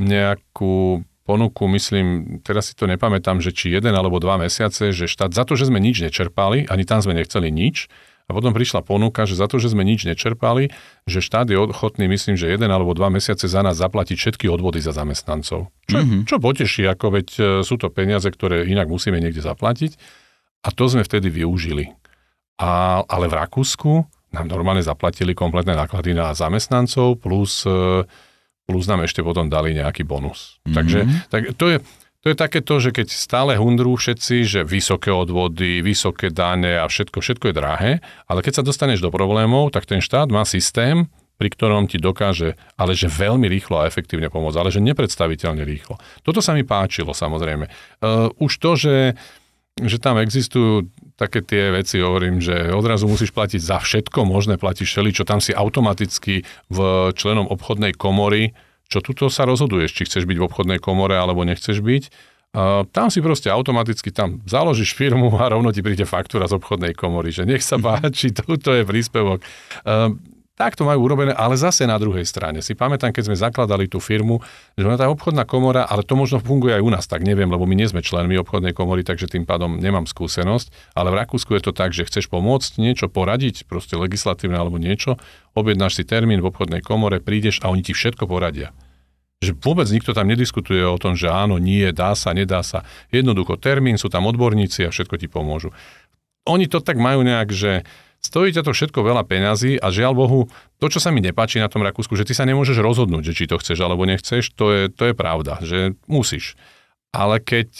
[0.00, 5.36] nejakú ponuku, myslím, teraz si to nepamätám, že či jeden alebo dva mesiace, že štát
[5.36, 7.92] za to, že sme nič nečerpali, ani tam sme nechceli nič,
[8.28, 10.68] a potom prišla ponuka, že za to, že sme nič nečerpali,
[11.08, 14.84] že štát je ochotný, myslím, že jeden alebo dva mesiace za nás zaplatiť všetky odvody
[14.84, 15.72] za zamestnancov.
[15.88, 16.20] Čo, mm-hmm.
[16.28, 19.96] čo poteší, ako veď e, sú to peniaze, ktoré inak musíme niekde zaplatiť.
[20.60, 21.88] A to sme vtedy využili.
[22.60, 24.04] A, ale v Rakúsku
[24.36, 28.04] nám normálne zaplatili kompletné náklady na zamestnancov, plus, e,
[28.68, 30.60] plus nám ešte potom dali nejaký bonus.
[30.68, 30.76] Mm-hmm.
[30.76, 30.98] Takže
[31.32, 31.76] tak to je,
[32.22, 36.90] to je také to, že keď stále hundrú všetci, že vysoké odvody, vysoké dane a
[36.90, 37.92] všetko, všetko je drahé,
[38.26, 41.06] ale keď sa dostaneš do problémov, tak ten štát má systém,
[41.38, 45.94] pri ktorom ti dokáže, ale že veľmi rýchlo a efektívne pomôcť, ale že nepredstaviteľne rýchlo.
[46.26, 47.70] Toto sa mi páčilo samozrejme.
[48.02, 48.94] Uh, už to, že
[49.78, 54.90] že tam existujú také tie veci, hovorím, že odrazu musíš platiť za všetko možné, platíš
[54.90, 56.78] všeli, čo tam si automaticky v
[57.14, 61.84] členom obchodnej komory, čo tuto sa rozhoduješ, či chceš byť v obchodnej komore alebo nechceš
[61.84, 62.04] byť.
[62.48, 66.96] Uh, tam si proste automaticky tam založíš firmu a rovno ti príde faktúra z obchodnej
[66.96, 69.44] komory, že nech sa páči, toto je príspevok.
[69.84, 70.16] Uh,
[70.58, 72.58] tak to majú urobené, ale zase na druhej strane.
[72.66, 74.42] Si pamätám, keď sme zakladali tú firmu,
[74.74, 77.62] že ona tá obchodná komora, ale to možno funguje aj u nás, tak neviem, lebo
[77.62, 81.62] my nie sme členmi obchodnej komory, takže tým pádom nemám skúsenosť, ale v Rakúsku je
[81.62, 85.14] to tak, že chceš pomôcť niečo, poradiť, proste legislatívne alebo niečo,
[85.54, 88.74] objednáš si termín v obchodnej komore, prídeš a oni ti všetko poradia.
[89.38, 92.82] Že vôbec nikto tam nediskutuje o tom, že áno, nie, dá sa, nedá sa.
[93.14, 95.70] Jednoducho termín, sú tam odborníci a všetko ti pomôžu.
[96.42, 97.86] Oni to tak majú nejak, že
[98.22, 100.40] stojí ťa to všetko veľa peňazí a žiaľ Bohu,
[100.82, 103.44] to, čo sa mi nepáči na tom Rakúsku, že ty sa nemôžeš rozhodnúť, že či
[103.46, 106.58] to chceš alebo nechceš, to je, to je pravda, že musíš.
[107.14, 107.70] Ale keď,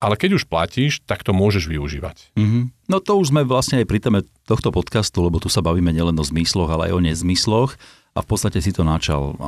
[0.00, 2.32] ale keď už platíš, tak to môžeš využívať.
[2.32, 2.62] Mm-hmm.
[2.88, 6.16] No to už sme vlastne aj pri téme tohto podcastu, lebo tu sa bavíme nielen
[6.16, 7.76] o zmysloch, ale aj o nezmysloch.
[8.10, 9.38] A v podstate si to načal,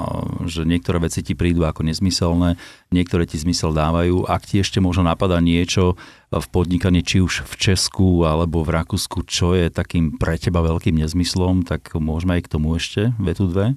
[0.46, 2.54] že niektoré veci ti prídu ako nezmyselné,
[2.94, 4.22] niektoré ti zmysel dávajú.
[4.30, 5.98] Ak ti ešte možno napadá niečo
[6.30, 10.94] v podnikaní, či už v Česku alebo v Rakúsku, čo je takým pre teba veľkým
[10.94, 13.74] nezmyslom, tak môžeme aj k tomu ešte vetu dve?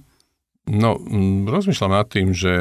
[0.70, 1.02] No,
[1.50, 2.54] rozmýšľam nad tým, že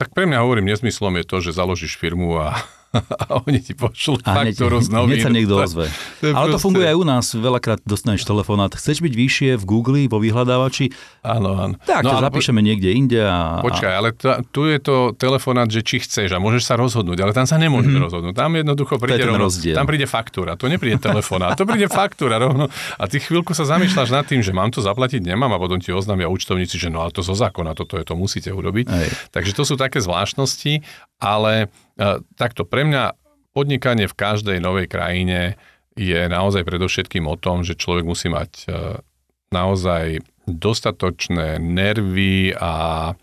[0.00, 2.56] tak pre mňa hovorím, nezmyslom je to, že založíš firmu a
[3.22, 5.18] a oni ti pošlú faktúru z novín.
[5.18, 5.86] Hneď sa niekto ozve.
[6.22, 6.54] To Ale proste...
[6.54, 7.24] to funguje aj u nás.
[7.32, 8.72] Veľakrát dostaneš telefonát.
[8.72, 10.92] Chceš byť vyššie v Google, vo vyhľadávači?
[11.22, 11.74] Áno, áno.
[11.84, 12.66] Tak, no, to zapíšeme po...
[12.66, 13.20] niekde inde.
[13.22, 13.60] A...
[13.60, 17.32] Počkaj, ale t- tu je to telefonát, že či chceš a môžeš sa rozhodnúť, ale
[17.36, 18.06] tam sa nemôžeš mm-hmm.
[18.06, 18.34] rozhodnúť.
[18.36, 20.54] Tam jednoducho príde rovno, tam príde faktúra.
[20.56, 22.70] To nepríde telefonát, to príde faktúra rovno.
[22.96, 25.90] A ty chvíľku sa zamýšľaš nad tým, že mám to zaplatiť, nemám a potom ti
[25.90, 28.86] oznámia účtovníci, že no ale to zo zákona, toto je to musíte urobiť.
[28.88, 29.08] Ej.
[29.32, 30.82] Takže to sú také zvláštnosti,
[31.20, 31.72] ale
[32.36, 33.16] takto pre mňa
[33.56, 35.56] podnikanie v každej novej krajine
[35.96, 38.68] je naozaj predovšetkým o tom, že človek musí mať
[39.48, 43.14] naozaj dostatočné nervy a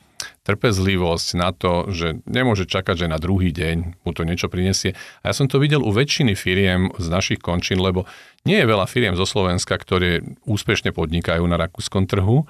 [0.44, 4.96] trpezlivosť na to, že nemôže čakať, že na druhý deň mu to niečo prinesie.
[5.24, 8.08] A ja som to videl u väčšiny firiem z našich končín, lebo
[8.44, 12.44] nie je veľa firiem zo Slovenska, ktoré úspešne podnikajú na rakúskom trhu.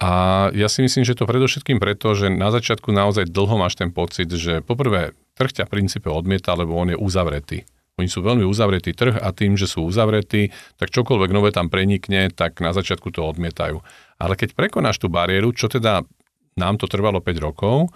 [0.00, 3.92] A ja si myslím, že to predovšetkým preto, že na začiatku naozaj dlho máš ten
[3.92, 7.64] pocit, že poprvé trh ťa v princípe odmieta, lebo on je uzavretý.
[7.96, 12.28] Oni sú veľmi uzavretý trh a tým, že sú uzavretí, tak čokoľvek nové tam prenikne,
[12.32, 13.80] tak na začiatku to odmietajú.
[14.20, 16.04] Ale keď prekonáš tú bariéru, čo teda
[16.56, 17.92] nám to trvalo 5 rokov,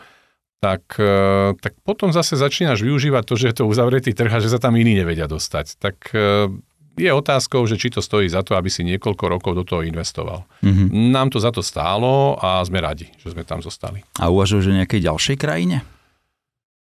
[0.61, 4.49] tak, e, tak potom zase začínaš využívať to, že je to uzavretý trh a že
[4.49, 5.76] sa tam iní nevedia dostať.
[5.76, 6.49] Tak e,
[6.97, 10.47] je otázkou, že či to stojí za to, aby si niekoľko rokov do toho investoval.
[10.62, 11.12] Mm-hmm.
[11.12, 14.01] Nám to za to stálo a sme radi, že sme tam zostali.
[14.16, 15.82] A uvažuješ o nejakej ďalšej krajine?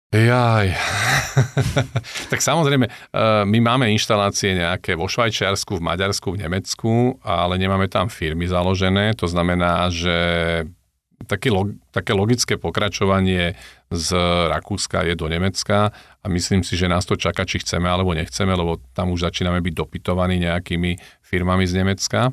[0.08, 0.72] Jaj.
[2.32, 2.92] tak samozrejme, e,
[3.44, 9.12] my máme inštalácie nejaké vo Švajčiarsku, v Maďarsku, v Nemecku, ale nemáme tam firmy založené.
[9.20, 10.16] To znamená, že
[11.28, 13.52] také, log, také logické pokračovanie
[13.92, 14.08] z
[14.48, 18.56] Rakúska je do Nemecka a myslím si, že nás to čaká, či chceme alebo nechceme,
[18.56, 22.32] lebo tam už začíname byť dopytovaní nejakými firmami z Nemecka.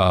[0.00, 0.08] A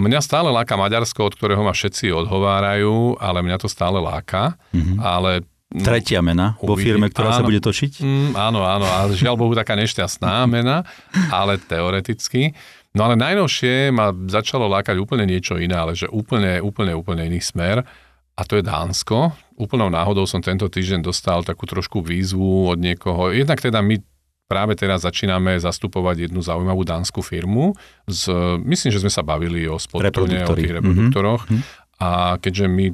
[0.00, 4.58] mňa stále láka Maďarsko, od ktorého ma všetci odhovárajú, ale mňa to stále láka.
[4.74, 4.96] Mm-hmm.
[4.98, 8.02] Ale Tretia mena vo firme, ktorá áno, sa bude točiť?
[8.02, 10.82] Mm, áno, áno, a žiaľ Bohu taká nešťastná mena,
[11.30, 12.58] ale teoreticky.
[12.90, 17.38] No ale najnovšie ma začalo lákať úplne niečo iné, ale že úplne, úplne, úplne iný
[17.38, 17.86] smer
[18.34, 19.30] a to je Dánsko.
[19.62, 23.30] Úplnou náhodou som tento týždeň dostal takú trošku výzvu od niekoho.
[23.30, 24.02] Jednak teda my
[24.50, 27.78] práve teraz začíname zastupovať jednu zaujímavú dánsku firmu.
[28.10, 28.26] Z,
[28.66, 31.46] myslím, že sme sa bavili o spottone, o tých reproduktoroch.
[31.46, 31.62] Mm-hmm.
[32.02, 32.90] A keďže my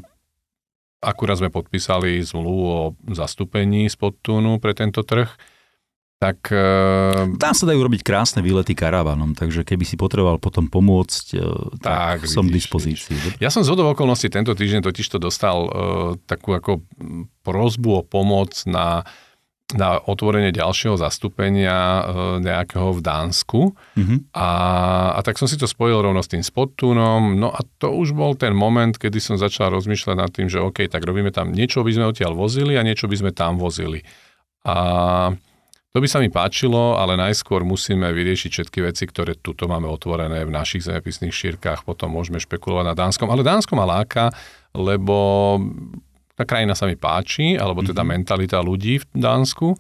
[1.01, 2.81] akurát sme podpísali zmluvu o
[3.13, 5.29] zastúpení Spottunu pre tento trh,
[6.17, 6.49] tak...
[6.49, 11.77] Uh, Tam sa dajú robiť krásne výlety karavanom, takže keby si potreboval potom pomôcť, uh,
[11.85, 13.13] tak, tak som v dispozícii.
[13.13, 13.37] Vidíš.
[13.37, 15.71] Ja som z okolností tento týždeň totiž to dostal uh,
[16.25, 16.81] takú ako
[17.45, 19.05] prozbu o pomoc na
[19.75, 22.07] na otvorenie ďalšieho zastúpenia
[22.39, 23.75] nejakého v Dánsku.
[23.99, 24.19] Mm-hmm.
[24.39, 24.49] A,
[25.19, 27.35] a tak som si to spojil rovno s tým spottúnom.
[27.35, 30.87] No a to už bol ten moment, kedy som začal rozmýšľať nad tým, že OK,
[30.87, 34.07] tak robíme tam niečo by sme odtiaľ vozili a niečo by sme tam vozili.
[34.63, 35.35] A
[35.97, 40.45] to by sa mi páčilo, ale najskôr musíme vyriešiť všetky veci, ktoré tuto máme otvorené
[40.45, 43.33] v našich zemepisných šírkach, potom môžeme špekulovať na Dánskom.
[43.33, 44.29] Ale Dánsko má láka,
[44.77, 45.57] lebo
[46.37, 48.13] tá krajina sa mi páči, alebo teda mm-hmm.
[48.21, 49.73] mentalita ľudí v Dánsku,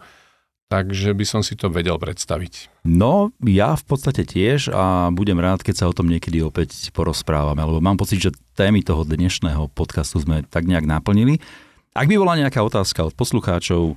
[0.72, 2.82] takže by som si to vedel predstaviť.
[2.88, 7.60] No, ja v podstate tiež a budem rád, keď sa o tom niekedy opäť porozprávame,
[7.60, 11.38] lebo mám pocit, že témy toho dnešného podcastu sme tak nejak naplnili.
[11.92, 13.94] Ak by bola nejaká otázka od poslucháčov,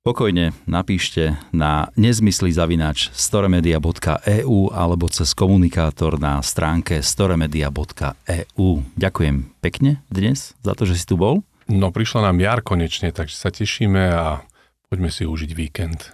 [0.00, 8.68] Pokojne napíšte na nezmysly zavináč storemedia.eu alebo cez komunikátor na stránke storemedia.eu.
[8.96, 11.44] Ďakujem pekne dnes za to, že si tu bol.
[11.70, 14.42] No prišla nám jar konečne, takže sa tešíme a
[14.90, 16.10] poďme si užiť víkend.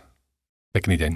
[0.76, 1.12] Pekný deň.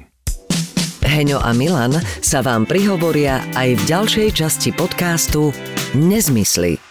[1.04, 5.52] Heňo a Milan sa vám prihovoria aj v ďalšej časti podcastu
[5.92, 6.89] Nezmysly.